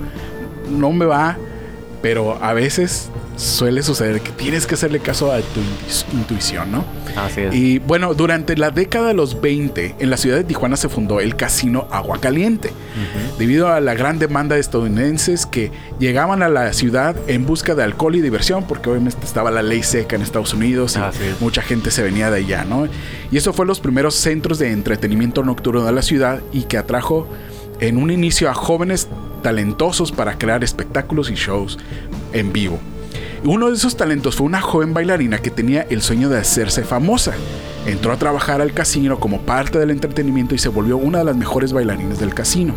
no 0.70 0.92
me 0.92 1.06
va, 1.06 1.38
pero 2.02 2.38
a 2.42 2.54
veces 2.54 3.10
suele 3.36 3.82
suceder 3.84 4.22
que 4.22 4.32
tienes 4.32 4.68
que 4.68 4.76
hacerle 4.76 5.00
caso 5.00 5.32
a 5.32 5.40
tu 5.40 5.62
intuición, 6.14 6.72
¿no? 6.72 6.86
Así 7.16 7.42
es. 7.42 7.56
Y 7.56 7.80
bueno, 7.80 8.14
durante 8.14 8.56
la 8.56 8.72
década 8.72 9.08
de 9.08 9.14
los 9.14 9.42
20, 9.42 9.96
en 10.00 10.10
la 10.10 10.18
ciudad 10.18 10.38
de 10.38 10.44
Tijuana 10.44 10.78
se 10.78 10.90
fundó 10.90 11.20
el 11.20 11.36
casino 11.36 11.88
Agua 11.92 12.20
Caliente, 12.20 12.72
debido 13.38 13.70
a 13.70 13.80
la 13.80 13.94
gran 13.94 14.20
demanda 14.20 14.56
de 14.56 14.62
estadounidenses 14.62 15.46
que 15.46 15.72
llegaban 16.00 16.44
a 16.44 16.50
la 16.50 16.72
ciudad 16.74 17.16
en 17.28 17.46
busca 17.46 17.76
de 17.76 17.84
alcohol 17.84 18.16
y 18.16 18.22
diversión, 18.22 18.66
porque 18.68 18.90
obviamente 18.90 19.26
estaba 19.26 19.52
la 19.52 19.64
ley 19.64 19.84
seca 19.84 20.16
en 20.16 20.22
Estados 20.22 20.54
Unidos 20.54 20.98
y 20.98 21.44
mucha 21.44 21.62
gente 21.62 21.92
se 21.92 22.04
venía 22.04 22.30
de 22.30 22.38
allá, 22.38 22.64
¿no? 22.64 22.88
Y 23.32 23.38
eso 23.38 23.54
fue 23.54 23.66
los 23.66 23.80
primeros 23.80 24.16
centros 24.16 24.60
de 24.60 24.72
entretenimiento 24.72 25.44
nocturno 25.44 25.84
de 25.84 25.92
la 25.92 26.02
ciudad 26.02 26.42
y 26.52 26.64
que 26.64 26.78
atrajo 26.78 27.28
en 27.80 27.98
un 27.98 28.12
inicio 28.12 28.50
a 28.50 28.54
jóvenes 28.54 29.08
talentosos 29.42 30.12
para 30.12 30.38
crear 30.38 30.64
espectáculos 30.64 31.32
y 31.32 31.36
shows 31.36 31.80
en 32.34 32.54
vivo. 32.54 32.80
Uno 33.44 33.70
de 33.70 33.74
esos 33.74 33.98
talentos 33.98 34.36
fue 34.36 34.46
una 34.46 34.62
joven 34.62 34.94
bailarina 34.94 35.40
que 35.40 35.50
tenía 35.50 35.88
el 35.90 36.04
sueño 36.04 36.30
de 36.30 36.38
hacerse 36.38 36.84
famosa. 36.84 37.34
Entró 37.88 38.12
a 38.12 38.18
trabajar 38.18 38.62
al 38.62 38.72
casino 38.72 39.20
como 39.20 39.42
parte 39.42 39.80
del 39.80 39.90
entretenimiento 39.90 40.54
y 40.54 40.60
se 40.60 40.70
volvió 40.70 40.98
una 40.98 41.20
de 41.20 41.24
las 41.24 41.36
mejores 41.36 41.74
bailarinas 41.74 42.20
del 42.20 42.36
casino. 42.36 42.76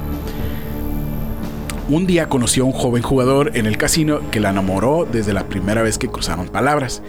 Un 1.91 2.07
día 2.07 2.31
conoció 2.31 2.63
a 2.63 2.67
un 2.67 2.73
joven 2.73 3.03
jugador 3.03 3.51
en 3.59 3.67
el 3.67 3.77
casino 3.77 4.21
que 4.31 4.41
la 4.41 4.51
enamoró 4.51 5.07
desde 5.11 5.35
la 5.35 5.49
primera 5.49 5.83
vez 5.83 5.99
que 5.99 6.09
cruzaron 6.09 6.49
palabras. 6.49 7.03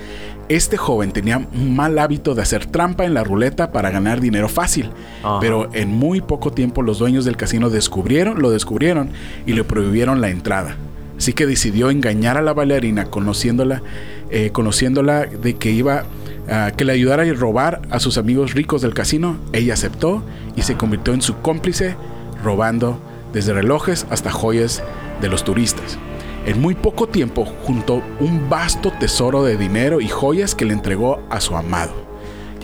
Este 0.49 0.75
joven 0.75 1.13
tenía 1.13 1.37
un 1.37 1.77
mal 1.77 1.97
hábito 1.97 2.35
de 2.35 2.41
hacer 2.41 2.65
trampa 2.65 3.05
en 3.05 3.13
la 3.13 3.23
ruleta 3.23 3.71
para 3.71 3.89
ganar 3.89 4.19
dinero 4.19 4.49
fácil, 4.49 4.91
pero 5.39 5.69
en 5.71 5.91
muy 5.91 6.19
poco 6.19 6.51
tiempo 6.51 6.81
los 6.81 6.99
dueños 6.99 7.23
del 7.23 7.37
casino 7.37 7.69
descubrieron, 7.69 8.41
lo 8.41 8.51
descubrieron 8.51 9.11
y 9.45 9.53
le 9.53 9.63
prohibieron 9.63 10.19
la 10.19 10.27
entrada. 10.27 10.75
Así 11.17 11.33
que 11.33 11.45
decidió 11.45 11.89
engañar 11.89 12.37
a 12.37 12.41
la 12.41 12.53
bailarina 12.53 13.05
conociéndola, 13.05 13.81
eh, 14.29 14.49
conociéndola 14.51 15.25
de 15.25 15.55
que 15.55 15.71
iba 15.71 16.05
a 16.49 16.71
que 16.71 16.85
le 16.85 16.93
ayudara 16.93 17.23
a 17.23 17.33
robar 17.33 17.81
a 17.89 17.99
sus 17.99 18.17
amigos 18.17 18.53
ricos 18.53 18.81
del 18.81 18.93
casino. 18.93 19.37
Ella 19.53 19.73
aceptó 19.73 20.23
y 20.55 20.61
se 20.61 20.75
convirtió 20.75 21.13
en 21.13 21.21
su 21.21 21.37
cómplice 21.37 21.95
robando 22.43 22.99
desde 23.33 23.53
relojes 23.53 24.05
hasta 24.09 24.31
joyas 24.31 24.83
de 25.21 25.29
los 25.29 25.43
turistas. 25.43 25.97
En 26.45 26.61
muy 26.61 26.75
poco 26.75 27.07
tiempo 27.07 27.45
juntó 27.45 28.03
un 28.19 28.49
vasto 28.49 28.91
tesoro 28.99 29.43
de 29.43 29.57
dinero 29.57 29.99
y 29.99 30.07
joyas 30.07 30.53
que 30.53 30.65
le 30.65 30.73
entregó 30.73 31.19
a 31.31 31.41
su 31.41 31.55
amado 31.55 32.04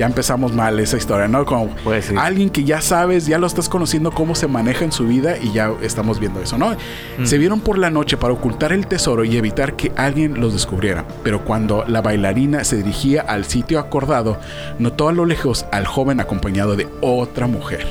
ya 0.01 0.08
empezamos 0.08 0.51
mal 0.51 0.79
esa 0.79 0.98
historia, 0.98 1.27
¿no? 1.27 1.46
Como 1.46 1.75
alguien 2.17 2.50
que 2.50 2.63
ya 2.63 2.81
sabes, 2.81 3.27
ya 3.27 3.38
lo 3.38 3.46
estás 3.46 3.70
conociendo 3.70 4.10
cómo 4.10 4.34
se 4.34 4.48
maneja 4.48 4.84
en 4.84 4.91
su 4.91 5.05
vida 5.05 5.38
y 5.38 5.51
ya 5.51 5.72
estamos 5.84 6.20
viendo 6.20 6.41
eso, 6.41 6.58
¿no? 6.58 6.75
Mm. 7.20 7.25
Se 7.27 7.38
vieron 7.38 7.60
por 7.60 7.77
la 7.77 7.91
noche 7.91 8.17
para 8.17 8.34
ocultar 8.34 8.74
el 8.74 8.88
tesoro 8.88 9.24
y 9.25 9.38
evitar 9.38 9.75
que 9.75 9.91
alguien 9.96 10.41
los 10.41 10.53
descubriera. 10.53 11.05
Pero 11.22 11.46
cuando 11.46 11.86
la 11.88 12.01
bailarina 12.01 12.63
se 12.63 12.77
dirigía 12.77 13.22
al 13.22 13.46
sitio 13.46 13.77
acordado, 13.77 14.39
notó 14.79 15.08
a 15.08 15.13
lo 15.13 15.27
lejos 15.27 15.67
al 15.72 15.86
joven 15.86 16.20
acompañado 16.20 16.75
de 16.75 16.88
otra 17.01 17.46
mujer. 17.46 17.86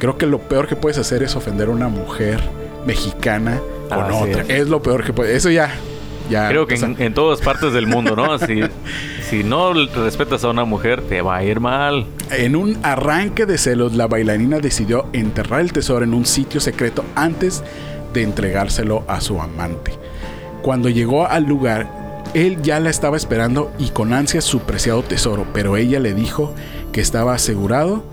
Creo 0.00 0.18
que 0.18 0.26
lo 0.26 0.40
peor 0.40 0.66
que 0.66 0.74
puedes 0.74 0.98
hacer 0.98 1.22
es 1.22 1.36
ofender 1.36 1.68
a 1.68 1.70
una 1.70 1.86
mujer 1.86 2.40
mexicana 2.88 3.60
con 3.88 4.10
otra. 4.10 4.42
Es. 4.48 4.66
lo 4.66 4.82
peor 4.82 5.04
que 5.04 5.12
puedes. 5.12 5.36
Eso 5.36 5.48
ya 5.48 5.70
Creo 6.28 6.66
que 6.66 6.74
en, 6.74 7.14
todas 7.14 7.40
partes 7.40 7.72
del 7.72 7.86
mundo, 7.86 8.16
¿no? 8.16 8.38
Si, 8.44 8.60
si 9.28 9.42
no 9.42 9.72
respetas 9.72 10.44
a 10.44 10.50
una 10.50 10.64
mujer, 10.64 11.02
te 11.02 11.22
va 11.22 11.36
a 11.36 11.44
ir 11.44 11.60
mal. 11.60 12.06
En 12.30 12.56
un 12.56 12.78
arranque 12.82 13.46
de 13.46 13.58
celos, 13.58 13.94
la 13.94 14.06
bailarina 14.06 14.58
decidió 14.58 15.06
enterrar 15.12 15.60
el 15.60 15.72
tesoro 15.72 16.04
en 16.04 16.14
un 16.14 16.26
sitio 16.26 16.60
secreto 16.60 17.04
antes 17.14 17.62
de 18.12 18.22
entregárselo 18.22 19.04
a 19.08 19.20
su 19.20 19.40
amante. 19.40 19.92
Cuando 20.62 20.88
llegó 20.88 21.26
al 21.26 21.44
lugar, 21.44 22.22
él 22.34 22.60
ya 22.62 22.80
la 22.80 22.90
estaba 22.90 23.16
esperando 23.16 23.72
y 23.78 23.90
con 23.90 24.12
ansia 24.12 24.40
su 24.40 24.60
preciado 24.60 25.02
tesoro, 25.02 25.46
pero 25.52 25.76
ella 25.76 26.00
le 26.00 26.14
dijo 26.14 26.54
que 26.92 27.00
estaba 27.00 27.34
asegurado 27.34 28.04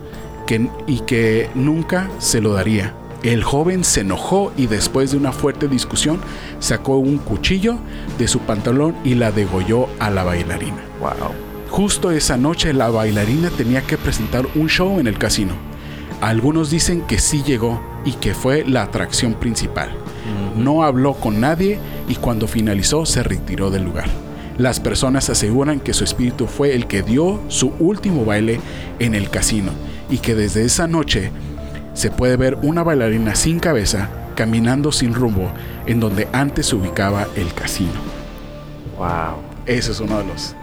que, 0.48 0.70
y 0.88 1.00
que 1.02 1.50
nunca 1.56 2.10
se 2.20 2.42
lo 2.42 2.54
daría. 2.54 2.94
El 3.24 3.44
joven 3.44 3.84
se 3.84 4.02
enojó 4.02 4.52
y 4.58 4.66
después 4.66 5.12
de 5.12 5.18
una 5.18 5.32
fuerte 5.32 5.68
discusión 5.68 6.20
sacó 6.60 6.98
un 6.98 7.20
cuchillo 7.20 7.78
de 8.18 8.28
su 8.28 8.40
pantalón 8.40 8.96
y 9.04 9.14
la 9.14 9.32
degolló 9.32 9.88
a 10.00 10.10
la 10.10 10.24
bailarina. 10.24 10.82
Wow. 11.00 11.32
Justo 11.70 12.12
esa 12.12 12.36
noche 12.38 12.74
la 12.74 12.90
bailarina 12.90 13.50
tenía 13.52 13.82
que 13.84 13.98
presentar 13.98 14.48
un 14.56 14.68
show 14.68 15.00
en 15.00 15.06
el 15.06 15.20
casino. 15.20 15.54
Algunos 16.20 16.72
dicen 16.72 17.02
que 17.02 17.20
sí 17.20 17.44
llegó 17.44 17.80
y 18.06 18.14
que 18.14 18.34
fue 18.34 18.66
la 18.66 18.84
atracción 18.84 19.36
principal. 19.36 19.92
No 20.58 20.84
habló 20.84 21.14
con 21.14 21.40
nadie 21.40 21.80
y 22.10 22.16
cuando 22.16 22.48
finalizó 22.48 23.06
se 23.06 23.22
retiró 23.22 23.70
del 23.70 23.84
lugar. 23.84 24.10
Las 24.58 24.80
personas 24.80 25.30
aseguran 25.30 25.80
que 25.80 25.94
su 25.94 26.04
espíritu 26.04 26.48
fue 26.48 26.76
el 26.76 26.88
que 26.88 27.04
dio 27.04 27.40
su 27.48 27.72
último 27.80 28.26
baile 28.26 28.60
en 29.00 29.16
el 29.16 29.30
casino 29.30 29.72
y 30.10 30.18
que 30.18 30.36
desde 30.36 30.66
esa 30.66 30.88
noche 30.88 31.32
se 31.94 32.12
puede 32.12 32.38
ver 32.38 32.58
una 32.62 32.84
bailarina 32.84 33.36
sin 33.36 33.60
cabeza 33.60 34.10
caminando 34.36 34.92
sin 34.92 35.14
rumbo 35.14 35.52
en 35.86 36.00
donde 36.00 36.28
antes 36.32 36.68
se 36.68 36.76
ubicaba 36.76 37.28
el 37.36 37.54
casino. 37.54 37.92
Wow. 38.98 39.42
Eso 39.66 39.92
es 39.92 40.00
uno 40.00 40.20
de 40.20 40.26
los. 40.26 40.56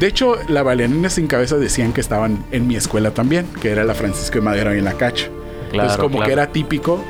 De 0.00 0.06
hecho, 0.06 0.36
la 0.48 0.62
bailarina 0.62 1.08
sin 1.08 1.26
cabeza 1.26 1.56
decían 1.56 1.92
que 1.92 2.00
estaban 2.00 2.44
en 2.52 2.66
mi 2.66 2.76
escuela 2.76 3.12
también, 3.12 3.46
que 3.60 3.70
era 3.70 3.84
la 3.84 3.94
Francisco 3.94 4.34
de 4.34 4.40
Madero 4.42 4.72
en 4.72 4.84
la 4.84 4.94
Cacha. 4.94 5.28
Claro, 5.70 5.90
Entonces, 5.90 5.98
como 5.98 6.22
que 6.22 6.32
era 6.32 6.52
típico 6.52 7.02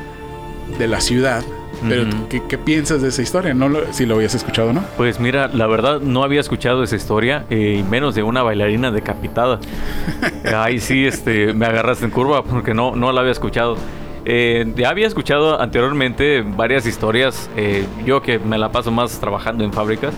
de 0.78 0.86
la 0.86 1.00
ciudad 1.00 1.42
pero, 1.88 2.04
¿qué, 2.28 2.58
piensas 2.58 3.02
de 3.02 3.08
esa 3.08 3.22
historia? 3.22 3.54
¿No 3.54 3.70
si 3.92 4.06
lo 4.06 4.16
habías 4.16 4.34
escuchado 4.34 4.72
no? 4.72 4.82
Pues 4.96 5.20
mira, 5.20 5.48
la 5.48 5.66
verdad 5.66 6.00
no 6.00 6.22
había 6.22 6.40
escuchado 6.40 6.82
esa 6.82 6.96
historia, 6.96 7.44
eh, 7.50 7.78
y 7.80 7.82
menos 7.82 8.14
de 8.14 8.22
una 8.22 8.42
bailarina 8.42 8.90
decapitada. 8.90 9.60
Ahí 10.54 10.80
sí 10.80 11.06
este, 11.06 11.52
me 11.52 11.66
agarraste 11.66 12.04
en 12.04 12.10
curva 12.10 12.44
porque 12.44 12.74
no, 12.74 12.96
no 12.96 13.12
la 13.12 13.20
había 13.20 13.32
escuchado. 13.32 13.76
Eh, 14.24 14.72
ya 14.76 14.88
había 14.88 15.06
escuchado 15.06 15.60
anteriormente 15.60 16.42
varias 16.42 16.86
historias, 16.86 17.48
eh, 17.56 17.86
yo 18.04 18.22
que 18.22 18.38
me 18.38 18.58
la 18.58 18.72
paso 18.72 18.90
más 18.90 19.20
trabajando 19.20 19.62
en 19.64 19.72
fábricas. 19.72 20.14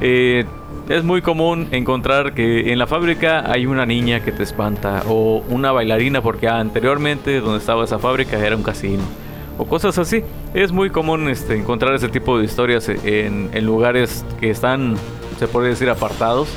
es 0.00 1.04
muy 1.04 1.22
común 1.22 1.68
encontrar 1.72 2.32
que 2.34 2.72
en 2.72 2.78
la 2.78 2.86
fábrica 2.86 3.50
hay 3.50 3.66
una 3.66 3.86
niña 3.86 4.20
que 4.20 4.32
te 4.32 4.42
espanta 4.42 5.02
o 5.08 5.42
una 5.48 5.72
bailarina 5.72 6.20
porque 6.20 6.48
anteriormente 6.48 7.40
donde 7.40 7.58
estaba 7.58 7.84
esa 7.84 7.98
fábrica 7.98 8.38
era 8.38 8.56
un 8.56 8.62
casino 8.62 9.02
o 9.60 9.66
cosas 9.66 9.98
así. 9.98 10.24
Es 10.54 10.72
muy 10.72 10.88
común 10.88 11.28
este, 11.28 11.54
encontrar 11.54 11.94
ese 11.94 12.08
tipo 12.08 12.38
de 12.38 12.44
historias 12.44 12.88
en, 12.88 13.50
lugares 13.64 14.24
que 14.40 14.50
están, 14.50 14.96
se 15.38 15.46
puede 15.46 15.68
decir, 15.68 15.90
apartados. 15.90 16.48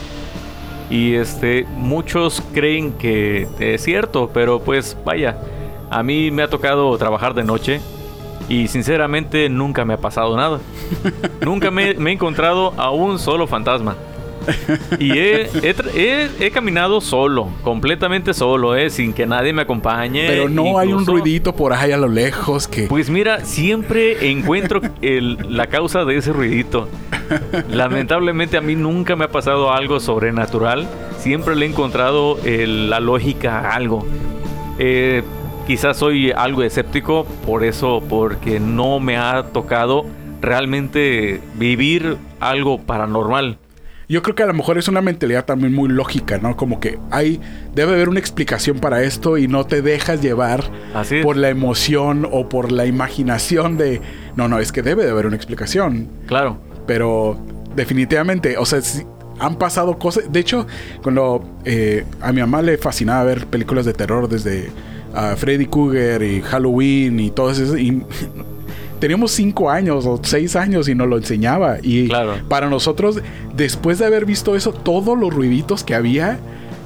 Y 0.89 1.15
este, 1.15 1.65
muchos 1.75 2.41
creen 2.53 2.93
que 2.93 3.47
es 3.59 3.83
cierto, 3.83 4.29
pero 4.33 4.61
pues 4.61 4.95
vaya, 5.03 5.37
a 5.89 6.01
mí 6.01 6.31
me 6.31 6.43
ha 6.43 6.47
tocado 6.49 6.97
trabajar 6.97 7.33
de 7.33 7.43
noche 7.43 7.81
y 8.47 8.67
sinceramente 8.67 9.49
nunca 9.49 9.83
me 9.85 9.95
ha 9.95 9.97
pasado 9.97 10.37
nada. 10.37 10.59
nunca 11.41 11.71
me, 11.71 11.95
me 11.95 12.11
he 12.11 12.13
encontrado 12.13 12.73
a 12.77 12.91
un 12.91 13.19
solo 13.19 13.47
fantasma. 13.47 13.95
Y 14.99 15.11
he, 15.17 16.51
caminado 16.53 17.01
solo, 17.01 17.49
completamente 17.63 18.33
solo, 18.33 18.75
¿eh? 18.75 18.89
sin 18.89 19.13
que 19.13 19.25
nadie 19.25 19.53
me 19.53 19.63
acompañe. 19.63 20.27
Pero 20.27 20.49
no 20.49 20.77
hay 20.77 20.93
un 20.93 21.05
ruidito 21.05 21.55
por 21.55 21.73
ahí 21.73 21.91
a 21.91 21.97
lo 21.97 22.07
lejos 22.07 22.67
que... 22.67 22.83
Pues 22.83 23.09
mira, 23.09 23.45
siempre 23.45 24.29
encuentro 24.29 24.81
la 25.01 25.67
causa 25.67 26.05
de 26.05 26.17
ese 26.17 26.33
ruidito. 26.33 26.87
Lamentablemente 27.69 28.57
a 28.57 28.61
mí 28.61 28.75
nunca 28.75 29.15
me 29.15 29.25
ha 29.25 29.29
pasado 29.29 29.71
algo 29.71 29.99
sobrenatural. 29.99 30.87
Siempre 31.17 31.55
le 31.55 31.65
he 31.65 31.69
encontrado 31.69 32.37
la 32.43 32.99
lógica 32.99 33.59
a 33.59 33.75
algo. 33.75 34.05
Eh, 34.79 35.23
quizás 35.67 35.97
soy 35.97 36.31
algo 36.31 36.63
escéptico 36.63 37.25
por 37.45 37.63
eso, 37.63 38.01
porque 38.09 38.59
no 38.59 38.99
me 38.99 39.17
ha 39.17 39.43
tocado 39.53 40.05
realmente 40.41 41.41
vivir 41.55 42.17
algo 42.39 42.79
paranormal. 42.79 43.57
Yo 44.13 44.21
creo 44.21 44.35
que 44.35 44.43
a 44.43 44.45
lo 44.45 44.53
mejor 44.53 44.77
es 44.77 44.87
una 44.87 45.01
mentalidad 45.01 45.45
también 45.45 45.73
muy 45.73 45.89
lógica, 45.89 46.37
¿no? 46.37 46.55
Como 46.55 46.79
que 46.79 46.99
hay, 47.09 47.41
debe 47.73 47.93
haber 47.93 48.09
una 48.09 48.19
explicación 48.19 48.77
para 48.77 49.01
esto 49.01 49.39
y 49.39 49.47
no 49.47 49.65
te 49.65 49.81
dejas 49.81 50.21
llevar 50.21 50.63
por 51.23 51.35
la 51.35 51.49
emoción 51.49 52.27
o 52.31 52.47
por 52.47 52.71
la 52.71 52.85
imaginación 52.85 53.75
de, 53.75 54.01
no, 54.35 54.47
no, 54.47 54.59
es 54.59 54.71
que 54.71 54.83
debe 54.83 55.03
de 55.03 55.09
haber 55.09 55.25
una 55.25 55.35
explicación. 55.35 56.09
Claro. 56.27 56.59
Pero 56.85 57.39
definitivamente, 57.75 58.55
o 58.59 58.67
sea, 58.67 58.81
han 59.39 59.55
pasado 59.55 59.97
cosas. 59.97 60.31
De 60.31 60.41
hecho, 60.41 60.67
cuando 61.01 61.43
eh, 61.65 62.05
a 62.21 62.31
mi 62.31 62.41
mamá 62.41 62.61
le 62.61 62.77
fascinaba 62.77 63.23
ver 63.23 63.47
películas 63.47 63.83
de 63.83 63.93
terror 63.93 64.29
desde 64.29 64.69
uh, 65.15 65.35
Freddy 65.35 65.65
Krueger 65.65 66.21
y 66.21 66.39
Halloween 66.43 67.19
y 67.19 67.31
todo 67.31 67.49
eso, 67.49 67.75
y 67.75 68.05
teníamos 69.03 69.31
cinco 69.31 69.69
años 69.69 70.05
o 70.05 70.17
seis 70.23 70.55
años 70.55 70.87
y 70.87 70.95
nos 70.95 71.09
lo 71.09 71.17
enseñaba. 71.17 71.75
Y 71.83 72.09
para 72.47 72.69
nosotros, 72.69 73.19
después 73.53 73.99
de 73.99 74.05
haber 74.05 74.23
visto 74.25 74.55
eso, 74.55 74.71
todos 74.71 75.17
los 75.19 75.33
ruiditos 75.33 75.83
que 75.83 75.93
había 75.93 76.39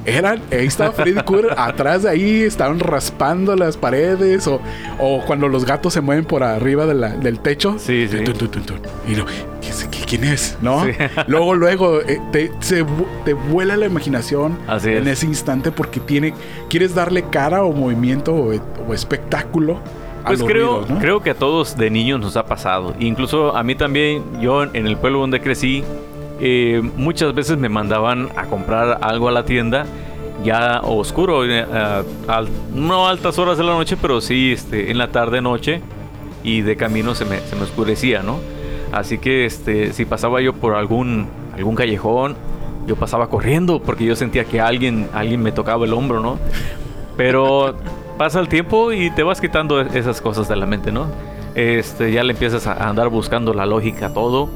Eran, 0.03 0.41
ahí 0.51 0.65
estaba 0.65 0.93
Freddy 0.93 1.21
Krueger, 1.21 1.53
atrás 1.57 2.03
de 2.03 2.09
ahí 2.09 2.41
estaban 2.41 2.79
raspando 2.79 3.55
las 3.55 3.77
paredes 3.77 4.47
o, 4.47 4.59
o 4.99 5.21
cuando 5.27 5.47
los 5.47 5.63
gatos 5.63 5.93
se 5.93 6.01
mueven 6.01 6.25
por 6.25 6.41
arriba 6.43 6.87
de 6.87 6.93
la- 6.95 7.09
del 7.15 7.39
techo. 7.39 7.75
Sí, 7.77 8.07
sí. 8.09 8.23
Tun, 8.23 8.33
tun, 8.49 8.49
tun. 8.63 8.79
Y 9.07 9.11
no, 9.15 9.25
¿qué 9.61 9.67
es- 9.69 9.87
qué- 9.91 10.05
¿quién 10.07 10.23
es? 10.23 10.57
¿No? 10.61 10.85
Luego, 11.27 11.53
luego 11.55 12.01
eh, 12.01 12.19
te, 12.31 12.51
se 12.61 12.83
te 13.25 13.33
vuela 13.33 13.75
la 13.77 13.85
imaginación 13.85 14.57
Así 14.67 14.89
en 14.89 15.07
es. 15.07 15.19
ese 15.19 15.25
instante 15.27 15.71
porque 15.71 15.99
tiene, 15.99 16.33
quieres 16.69 16.95
darle 16.95 17.23
cara 17.29 17.63
o 17.63 17.73
movimiento 17.73 18.33
o, 18.33 18.53
o 18.87 18.93
espectáculo. 18.95 19.79
Pues 20.27 20.43
creo, 20.43 20.71
ruidos, 20.79 20.89
¿no? 20.89 20.99
creo 20.99 21.19
que 21.21 21.29
a 21.31 21.35
todos 21.35 21.77
de 21.77 21.89
niños 21.89 22.19
nos 22.19 22.37
ha 22.37 22.45
pasado. 22.45 22.93
Incluso 22.99 23.55
a 23.55 23.63
mí 23.63 23.75
también, 23.75 24.23
yo 24.41 24.63
en 24.63 24.87
el 24.87 24.97
pueblo 24.97 25.19
donde 25.19 25.41
crecí, 25.41 25.83
eh, 26.39 26.81
muchas 26.95 27.33
veces 27.33 27.57
me 27.57 27.69
mandaban 27.69 28.29
a 28.35 28.45
comprar 28.45 28.99
algo 29.01 29.27
a 29.27 29.31
la 29.31 29.43
tienda 29.45 29.85
ya 30.43 30.81
oscuro, 30.83 31.43
eh, 31.45 31.65
a- 31.71 32.03
no 32.73 33.07
altas 33.07 33.39
horas 33.39 33.57
de 33.57 33.63
la 33.63 33.71
noche, 33.73 33.97
pero 33.99 34.21
sí 34.21 34.51
este, 34.53 34.91
en 34.91 34.99
la 34.99 35.07
tarde 35.11 35.41
noche 35.41 35.81
y 36.43 36.61
de 36.61 36.75
camino 36.77 37.15
se 37.15 37.25
me, 37.25 37.39
se 37.39 37.55
me 37.55 37.63
oscurecía, 37.63 38.21
¿no? 38.21 38.37
Así 38.91 39.17
que 39.17 39.45
este, 39.45 39.93
si 39.93 40.05
pasaba 40.05 40.39
yo 40.39 40.53
por 40.53 40.75
algún, 40.75 41.27
algún 41.55 41.75
callejón, 41.75 42.35
yo 42.85 42.95
pasaba 42.95 43.29
corriendo 43.29 43.81
porque 43.81 44.05
yo 44.05 44.15
sentía 44.15 44.45
que 44.45 44.61
alguien, 44.61 45.09
alguien 45.13 45.41
me 45.41 45.51
tocaba 45.51 45.85
el 45.85 45.93
hombro, 45.93 46.21
¿no? 46.21 46.37
Pero 47.17 47.75
pasa 48.17 48.39
el 48.39 48.47
tiempo 48.49 48.91
y 48.91 49.09
te 49.11 49.23
vas 49.23 49.39
quitando 49.41 49.79
esas 49.81 50.21
cosas 50.21 50.47
de 50.47 50.55
la 50.55 50.65
mente, 50.65 50.91
¿no? 50.91 51.07
Este, 51.55 52.11
ya 52.11 52.23
le 52.23 52.33
empiezas 52.33 52.67
a 52.67 52.87
andar 52.89 53.09
buscando 53.09 53.53
la 53.53 53.65
lógica 53.65 54.07
a 54.07 54.13
todo. 54.13 54.49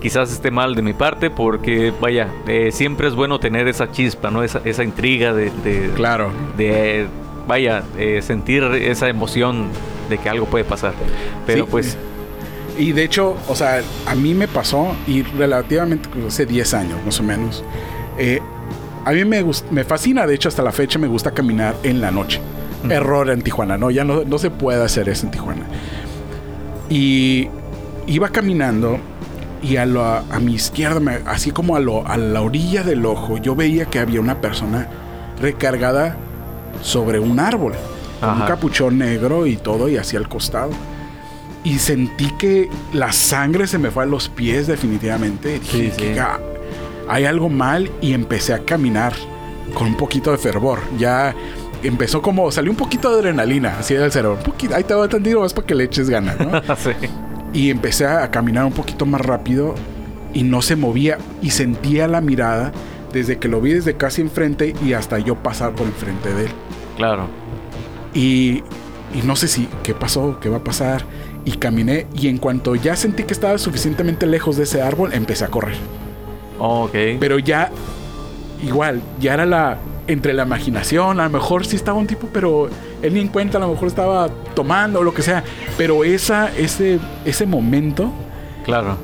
Quizás 0.00 0.30
esté 0.32 0.50
mal 0.50 0.74
de 0.74 0.82
mi 0.82 0.92
parte 0.92 1.30
porque, 1.30 1.92
vaya, 2.00 2.28
eh, 2.46 2.70
siempre 2.72 3.08
es 3.08 3.14
bueno 3.14 3.38
tener 3.40 3.68
esa 3.68 3.90
chispa, 3.90 4.30
¿no? 4.30 4.42
Esa, 4.42 4.60
esa 4.64 4.84
intriga 4.84 5.32
de, 5.32 5.50
de, 5.64 5.90
Claro. 5.94 6.30
de, 6.58 7.06
vaya, 7.48 7.82
eh, 7.96 8.20
sentir 8.22 8.62
esa 8.64 9.08
emoción 9.08 9.68
de 10.10 10.18
que 10.18 10.28
algo 10.28 10.44
puede 10.46 10.64
pasar. 10.64 10.92
Pero 11.46 11.64
Sí. 11.64 11.70
pues, 11.70 11.96
Y 12.76 12.90
de 12.92 13.04
hecho, 13.04 13.36
o 13.48 13.54
sea, 13.54 13.80
a 14.06 14.14
mí 14.16 14.34
me 14.34 14.48
pasó, 14.48 14.94
y 15.06 15.22
relativamente 15.22 16.08
hace 16.26 16.44
10 16.44 16.74
años 16.74 16.98
más 17.06 17.20
o 17.20 17.22
menos, 17.22 17.64
eh, 18.18 18.40
a 19.04 19.12
mí 19.12 19.24
me, 19.24 19.44
me 19.70 19.84
fascina, 19.84 20.26
de 20.26 20.34
hecho 20.34 20.48
hasta 20.48 20.60
la 20.62 20.72
fecha 20.72 20.98
me 20.98 21.06
gusta 21.06 21.30
caminar 21.30 21.76
en 21.84 22.00
la 22.00 22.10
noche. 22.10 22.40
Error 22.90 23.30
en 23.30 23.42
Tijuana, 23.42 23.76
no, 23.78 23.90
ya 23.90 24.04
no, 24.04 24.24
no 24.24 24.38
se 24.38 24.50
puede 24.50 24.82
hacer 24.84 25.08
eso 25.08 25.26
en 25.26 25.32
Tijuana. 25.32 25.62
Y 26.88 27.48
iba 28.06 28.28
caminando 28.28 28.98
y 29.62 29.76
a, 29.76 29.86
lo- 29.86 30.04
a 30.04 30.22
mi 30.40 30.54
izquierda, 30.54 31.00
me- 31.00 31.20
así 31.26 31.50
como 31.50 31.76
a, 31.76 31.80
lo- 31.80 32.06
a 32.06 32.16
la 32.16 32.42
orilla 32.42 32.82
del 32.82 33.06
ojo, 33.06 33.38
yo 33.38 33.54
veía 33.54 33.86
que 33.86 33.98
había 33.98 34.20
una 34.20 34.40
persona 34.40 34.88
recargada 35.40 36.16
sobre 36.82 37.18
un 37.18 37.40
árbol. 37.40 37.72
con 38.20 38.40
Un 38.40 38.46
capuchón 38.46 38.98
negro 38.98 39.46
y 39.46 39.56
todo 39.56 39.88
y 39.88 39.96
hacia 39.96 40.18
el 40.18 40.28
costado. 40.28 40.70
Y 41.62 41.78
sentí 41.78 42.30
que 42.38 42.68
la 42.92 43.12
sangre 43.12 43.66
se 43.66 43.78
me 43.78 43.90
fue 43.90 44.02
a 44.04 44.06
los 44.06 44.28
pies 44.28 44.66
definitivamente. 44.66 45.58
Dije, 45.60 45.78
Sí, 45.78 45.90
sí. 45.90 45.96
que 46.14 46.20
"Ah, 46.20 46.38
hay 47.08 47.24
algo 47.24 47.48
mal 47.48 47.90
y 48.02 48.12
empecé 48.12 48.52
a 48.54 48.58
caminar 48.60 49.14
con 49.74 49.88
un 49.88 49.96
poquito 49.96 50.30
de 50.30 50.38
fervor. 50.38 50.78
Ya 50.98 51.34
empezó 51.84 52.22
como, 52.22 52.50
salió 52.50 52.70
un 52.70 52.76
poquito 52.76 53.10
de 53.10 53.18
adrenalina 53.18 53.78
así 53.78 53.94
del 53.94 54.10
cerebro. 54.10 54.38
Un 54.38 54.42
poquito, 54.42 54.74
ahí 54.74 54.84
te 54.84 54.94
va 54.94 55.08
tantito 55.08 55.40
más 55.40 55.52
para 55.52 55.66
que 55.66 55.74
le 55.74 55.84
eches 55.84 56.10
ganas, 56.10 56.38
¿no? 56.38 56.60
sí. 56.76 56.90
y 57.52 57.70
empecé 57.70 58.06
a 58.06 58.30
caminar 58.30 58.64
un 58.64 58.72
poquito 58.72 59.06
más 59.06 59.20
rápido 59.20 59.74
y 60.32 60.42
no 60.42 60.62
se 60.62 60.76
movía 60.76 61.18
y 61.42 61.50
sentía 61.50 62.08
la 62.08 62.20
mirada 62.20 62.72
desde 63.12 63.38
que 63.38 63.48
lo 63.48 63.60
vi 63.60 63.72
desde 63.74 63.94
casi 63.94 64.20
enfrente 64.20 64.74
y 64.84 64.92
hasta 64.92 65.18
yo 65.18 65.36
pasar 65.36 65.72
por 65.72 65.86
enfrente 65.86 66.34
de 66.34 66.46
él. 66.46 66.50
claro. 66.96 67.28
Y, 68.12 68.62
y 69.12 69.22
no 69.24 69.34
sé 69.34 69.48
si 69.48 69.68
qué 69.82 69.92
pasó, 69.92 70.38
qué 70.40 70.48
va 70.48 70.58
a 70.58 70.64
pasar. 70.64 71.04
Y 71.44 71.52
caminé 71.52 72.06
y 72.14 72.28
en 72.28 72.38
cuanto 72.38 72.74
ya 72.74 72.96
sentí 72.96 73.24
que 73.24 73.34
estaba 73.34 73.58
suficientemente 73.58 74.26
lejos 74.26 74.56
de 74.56 74.62
ese 74.62 74.82
árbol, 74.82 75.12
empecé 75.12 75.44
a 75.44 75.48
correr. 75.48 75.76
Ok. 76.58 76.92
Pero 77.20 77.38
ya, 77.38 77.70
igual, 78.62 79.02
ya 79.20 79.34
era 79.34 79.44
la, 79.44 79.78
entre 80.06 80.32
la 80.34 80.42
imaginación, 80.44 81.20
a 81.20 81.24
lo 81.24 81.30
mejor 81.30 81.64
sí 81.66 81.76
estaba 81.76 81.98
un 81.98 82.06
tipo, 82.06 82.28
pero 82.32 82.68
él 83.02 83.14
ni 83.14 83.20
en 83.20 83.28
cuenta, 83.28 83.58
a 83.58 83.60
lo 83.62 83.68
mejor 83.70 83.88
estaba 83.88 84.28
tomando 84.54 85.00
o 85.00 85.02
lo 85.02 85.14
que 85.14 85.22
sea. 85.22 85.42
Pero 85.78 86.04
esa, 86.04 86.50
ese, 86.56 86.98
ese 87.24 87.46
momento, 87.46 88.10
claro. 88.64 88.96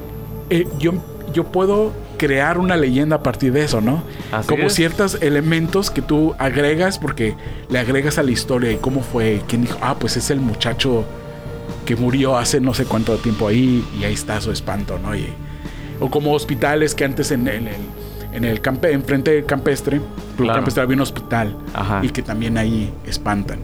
eh, 0.50 0.66
yo, 0.78 0.92
yo 1.32 1.44
puedo 1.44 1.92
crear 2.18 2.58
una 2.58 2.76
leyenda 2.76 3.16
a 3.16 3.22
partir 3.22 3.50
de 3.52 3.64
eso, 3.64 3.80
¿no? 3.80 4.02
Así 4.30 4.46
Como 4.48 4.64
es. 4.66 4.74
ciertos 4.74 5.16
elementos 5.22 5.90
que 5.90 6.02
tú 6.02 6.34
agregas 6.38 6.98
porque 6.98 7.34
le 7.70 7.78
agregas 7.78 8.18
a 8.18 8.22
la 8.22 8.30
historia 8.30 8.70
y 8.70 8.76
cómo 8.76 9.00
fue, 9.00 9.40
quién 9.48 9.62
dijo, 9.62 9.78
ah, 9.80 9.96
pues 9.98 10.18
es 10.18 10.30
el 10.30 10.40
muchacho 10.40 11.04
que 11.86 11.96
murió 11.96 12.36
hace 12.36 12.60
no 12.60 12.74
sé 12.74 12.84
cuánto 12.84 13.16
tiempo 13.16 13.48
ahí 13.48 13.82
y 13.98 14.04
ahí 14.04 14.12
está 14.12 14.38
su 14.42 14.52
espanto, 14.52 14.98
¿no? 14.98 15.14
Y- 15.16 15.32
o 15.98 16.10
como 16.10 16.32
hospitales 16.32 16.94
que 16.94 17.04
antes 17.04 17.30
en, 17.30 17.46
el 17.48 17.68
en 18.32 18.44
el, 18.44 18.60
campe, 18.60 18.92
enfrente 18.92 19.32
del 19.32 19.44
campestre, 19.46 20.00
Club 20.40 20.46
Claro. 20.48 20.58
campestre 20.58 20.82
había 20.82 20.96
un 20.96 21.02
hospital 21.02 21.56
Ajá. 21.74 22.00
y 22.02 22.08
que 22.10 22.22
también 22.22 22.56
ahí 22.58 22.92
espantan. 23.06 23.58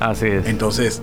Así 0.00 0.26
es. 0.26 0.46
Entonces, 0.48 1.02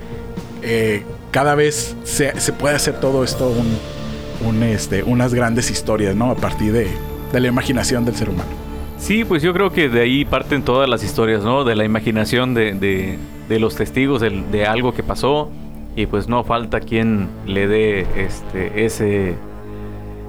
eh, 0.61 1.03
cada 1.31 1.55
vez 1.55 1.95
se, 2.03 2.39
se 2.39 2.53
puede 2.53 2.75
hacer 2.75 2.99
todo 2.99 3.23
esto 3.23 3.49
un, 3.49 4.47
un, 4.47 4.63
este, 4.63 5.03
unas 5.03 5.33
grandes 5.33 5.69
historias, 5.71 6.15
¿no? 6.15 6.31
A 6.31 6.35
partir 6.35 6.71
de, 6.73 6.87
de 7.31 7.39
la 7.39 7.47
imaginación 7.47 8.05
del 8.05 8.15
ser 8.15 8.29
humano. 8.29 8.49
Sí, 8.97 9.25
pues 9.25 9.43
yo 9.43 9.53
creo 9.53 9.71
que 9.71 9.89
de 9.89 10.01
ahí 10.01 10.23
parten 10.25 10.63
todas 10.63 10.89
las 10.89 11.03
historias, 11.03 11.43
¿no? 11.43 11.63
De 11.65 11.75
la 11.75 11.83
imaginación 11.83 12.53
de, 12.53 12.73
de- 12.73 13.17
de 13.49 13.59
los 13.59 13.75
testigos 13.75 14.21
del- 14.21 14.49
de, 14.51 14.65
algo 14.65 14.93
que 14.93 15.03
pasó 15.03 15.49
y 15.95 16.07
pues 16.07 16.27
no 16.27 16.43
falta 16.43 16.79
quien 16.79 17.27
le 17.45 17.67
dé 17.67 18.07
este 18.17 18.85
ese 18.85 19.35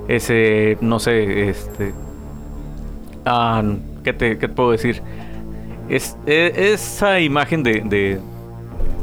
ese 0.08 0.76
no 0.80 0.98
sé 0.98 1.48
este 1.48 1.92
ah, 3.24 3.62
¿qué, 4.06 4.12
te, 4.12 4.38
qué 4.38 4.46
te 4.48 4.54
puedo 4.54 4.70
decir? 4.70 5.02
Es, 5.88 6.16
e- 6.26 6.72
esa 6.72 7.18
imagen 7.20 7.62
de, 7.62 7.80
de, 7.84 8.20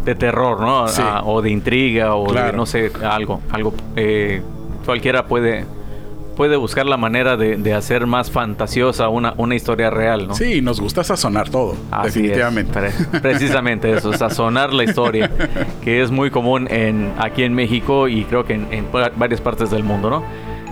de 0.05 0.15
terror, 0.15 0.59
¿no? 0.61 0.87
Sí. 0.87 1.01
Ah, 1.03 1.21
o 1.25 1.41
de 1.41 1.49
intriga 1.49 2.15
o 2.15 2.31
de 2.33 2.53
no 2.53 2.65
sé 2.65 2.91
algo 3.03 3.41
algo 3.51 3.73
eh, 3.95 4.41
cualquiera 4.85 5.27
puede 5.27 5.65
puede 6.35 6.55
buscar 6.57 6.85
la 6.87 6.97
manera 6.97 7.37
de, 7.37 7.57
de 7.57 7.73
hacer 7.75 8.07
más 8.07 8.31
fantasiosa 8.31 9.07
una, 9.07 9.35
una 9.37 9.53
historia 9.53 9.91
real, 9.91 10.27
¿no? 10.27 10.33
Sí, 10.33 10.61
nos 10.61 10.81
gusta 10.81 11.03
sazonar 11.03 11.49
todo, 11.49 11.75
Así 11.91 12.21
definitivamente. 12.23 12.73
pre- 12.73 13.19
precisamente 13.21 13.91
eso, 13.91 14.13
sazonar 14.17 14.73
la 14.73 14.83
historia, 14.83 15.29
que 15.83 16.01
es 16.01 16.09
muy 16.09 16.31
común 16.31 16.67
en, 16.71 17.11
aquí 17.19 17.43
en 17.43 17.53
México 17.53 18.07
y 18.07 18.23
creo 18.23 18.45
que 18.45 18.55
en, 18.55 18.67
en 18.71 18.85
va- 18.85 19.11
varias 19.15 19.41
partes 19.41 19.69
del 19.69 19.83
mundo, 19.83 20.09
¿no? 20.09 20.23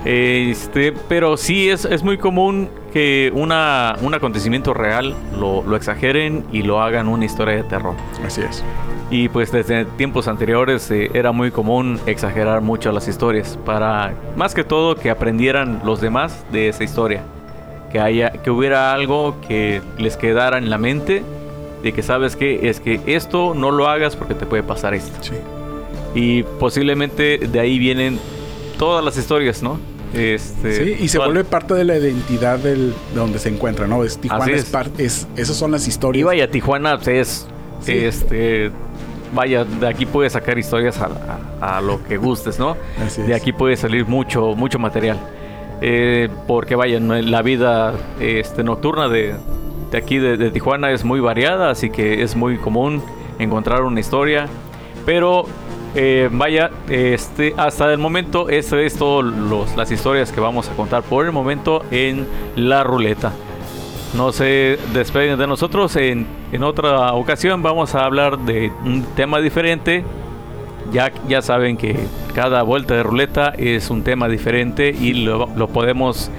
Este, 0.03 0.93
pero 1.07 1.37
sí 1.37 1.69
es, 1.69 1.85
es 1.85 2.03
muy 2.03 2.17
común 2.17 2.69
que 2.91 3.31
una, 3.35 3.95
un 4.01 4.13
acontecimiento 4.13 4.73
real 4.73 5.15
lo, 5.39 5.63
lo 5.63 5.75
exageren 5.75 6.43
y 6.51 6.63
lo 6.63 6.81
hagan 6.81 7.07
una 7.07 7.25
historia 7.25 7.55
de 7.55 7.63
terror. 7.63 7.95
Así 8.25 8.41
es. 8.41 8.63
Y 9.11 9.27
pues 9.27 9.51
desde 9.51 9.85
tiempos 9.85 10.27
anteriores 10.27 10.89
eh, 10.89 11.11
era 11.13 11.31
muy 11.33 11.51
común 11.51 11.99
exagerar 12.05 12.61
mucho 12.61 12.91
las 12.91 13.07
historias 13.07 13.59
para 13.65 14.13
más 14.35 14.55
que 14.55 14.63
todo 14.63 14.95
que 14.95 15.09
aprendieran 15.09 15.81
los 15.83 15.99
demás 15.99 16.45
de 16.51 16.69
esa 16.69 16.83
historia. 16.83 17.21
Que 17.91 17.99
haya 17.99 18.31
que 18.31 18.49
hubiera 18.49 18.93
algo 18.93 19.35
que 19.45 19.81
les 19.97 20.15
quedara 20.15 20.57
en 20.57 20.69
la 20.69 20.77
mente 20.77 21.23
de 21.83 21.91
que 21.91 22.01
sabes 22.03 22.37
que 22.37 22.69
es 22.69 22.79
que 22.79 23.01
esto 23.05 23.53
no 23.53 23.69
lo 23.71 23.89
hagas 23.89 24.15
porque 24.15 24.33
te 24.33 24.45
puede 24.45 24.63
pasar 24.63 24.93
esto. 24.93 25.11
Sí. 25.21 25.35
Y 26.15 26.43
posiblemente 26.43 27.37
de 27.37 27.59
ahí 27.59 27.77
vienen 27.79 28.17
todas 28.81 29.05
las 29.05 29.15
historias, 29.15 29.61
¿no? 29.61 29.79
Este, 30.13 30.73
Sí, 30.97 31.03
y 31.03 31.07
se 31.07 31.19
vuelve 31.19 31.43
parte 31.43 31.75
de 31.75 31.83
la 31.85 31.97
identidad 31.97 32.57
del, 32.57 32.89
de 33.13 33.15
donde 33.15 33.37
se 33.37 33.49
encuentra, 33.49 33.85
¿no? 33.85 34.03
Es 34.03 34.17
Tijuana, 34.17 34.43
Así 34.45 34.53
es. 34.53 34.63
es. 34.63 34.69
parte, 34.69 35.05
es, 35.05 35.27
esas 35.37 35.55
son 35.55 35.71
las 35.71 35.85
Y 35.85 35.89
historias. 35.89 36.25
vaya, 36.25 36.49
Tijuana 36.49 36.97
pues, 36.97 37.07
es 37.07 37.47
Sí. 37.81 37.93
este 37.97 38.71
vaya, 39.33 39.63
de 39.63 39.87
aquí 39.87 40.05
puedes 40.05 40.33
sacar 40.33 40.57
historias 40.57 40.99
a, 40.99 41.09
a- 41.61 41.77
a 41.77 41.81
lo 41.81 42.03
que 42.03 42.17
gustes, 42.17 42.57
¿no? 42.59 42.75
Así 43.05 43.21
De 43.21 43.33
aquí 43.35 43.53
puede 43.53 43.77
salir 43.77 44.05
mucho, 44.07 44.55
mucho 44.55 44.79
material. 44.79 45.17
Eh, 45.83 46.27
porque 46.47 46.75
vaya, 46.75 46.99
la 46.99 47.41
vida 47.43 47.93
este, 48.19 48.63
nocturna 48.63 49.07
de, 49.09 49.35
de 49.91 49.97
aquí 49.97 50.17
de, 50.17 50.37
de 50.37 50.49
Tijuana 50.51 50.91
es 50.91 51.03
muy 51.05 51.19
variada, 51.19 51.69
así 51.69 51.89
que 51.91 52.21
es 52.23 52.35
muy 52.35 52.57
común 52.57 53.01
encontrar 53.39 53.83
una 53.83 53.99
historia. 53.99 54.47
Pero 55.05 55.45
eh, 55.95 56.29
vaya, 56.31 56.71
este, 56.89 57.53
hasta 57.57 57.91
el 57.91 57.97
momento, 57.97 58.49
eso 58.49 58.77
es 58.77 58.95
todas 58.95 59.75
las 59.75 59.91
historias 59.91 60.31
que 60.31 60.39
vamos 60.39 60.69
a 60.69 60.73
contar 60.73 61.03
por 61.03 61.25
el 61.25 61.31
momento 61.31 61.83
en 61.91 62.27
la 62.55 62.83
ruleta. 62.83 63.31
No 64.15 64.31
se 64.31 64.77
despeguen 64.93 65.37
de 65.39 65.47
nosotros. 65.47 65.95
En, 65.95 66.27
en 66.51 66.63
otra 66.63 67.13
ocasión 67.13 67.63
vamos 67.63 67.95
a 67.95 68.05
hablar 68.05 68.39
de 68.39 68.71
un 68.83 69.03
tema 69.15 69.39
diferente. 69.39 70.03
Ya, 70.91 71.11
ya 71.27 71.41
saben 71.41 71.77
que 71.77 71.95
cada 72.35 72.63
vuelta 72.63 72.95
de 72.95 73.03
ruleta 73.03 73.53
es 73.57 73.89
un 73.89 74.03
tema 74.03 74.27
diferente 74.27 74.89
y 74.89 75.13
lo, 75.13 75.49
lo 75.55 75.67
podemos 75.69 76.29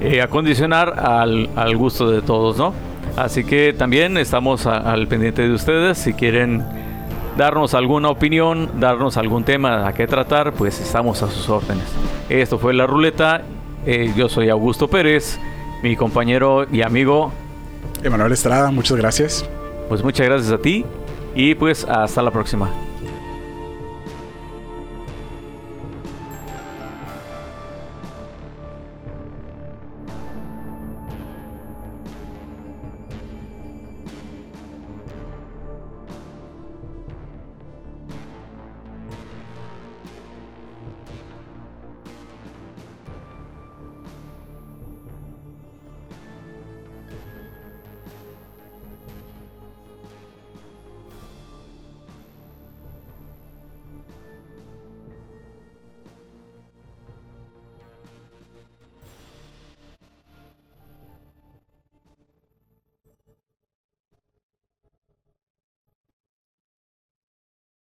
eh, 0.00 0.20
acondicionar 0.20 0.98
al, 0.98 1.50
al 1.54 1.76
gusto 1.76 2.10
de 2.10 2.22
todos, 2.22 2.56
¿no? 2.58 2.74
Así 3.16 3.44
que 3.44 3.72
también 3.72 4.16
estamos 4.16 4.66
al 4.66 5.06
pendiente 5.06 5.42
de 5.42 5.52
ustedes. 5.52 5.98
Si 5.98 6.14
quieren 6.14 6.64
darnos 7.36 7.74
alguna 7.74 8.08
opinión, 8.08 8.80
darnos 8.80 9.16
algún 9.16 9.44
tema 9.44 9.86
a 9.86 9.92
qué 9.92 10.06
tratar, 10.06 10.52
pues 10.52 10.80
estamos 10.80 11.22
a 11.22 11.28
sus 11.28 11.48
órdenes. 11.48 11.84
Esto 12.28 12.58
fue 12.58 12.74
La 12.74 12.86
Ruleta. 12.86 13.42
Eh, 13.86 14.12
yo 14.16 14.28
soy 14.28 14.48
Augusto 14.48 14.88
Pérez, 14.88 15.38
mi 15.82 15.96
compañero 15.96 16.66
y 16.70 16.82
amigo. 16.82 17.32
Emanuel 18.02 18.32
Estrada, 18.32 18.70
muchas 18.70 18.96
gracias. 18.96 19.48
Pues 19.88 20.02
muchas 20.02 20.26
gracias 20.26 20.52
a 20.52 20.58
ti 20.58 20.84
y 21.34 21.54
pues 21.54 21.84
hasta 21.84 22.22
la 22.22 22.30
próxima. 22.30 22.70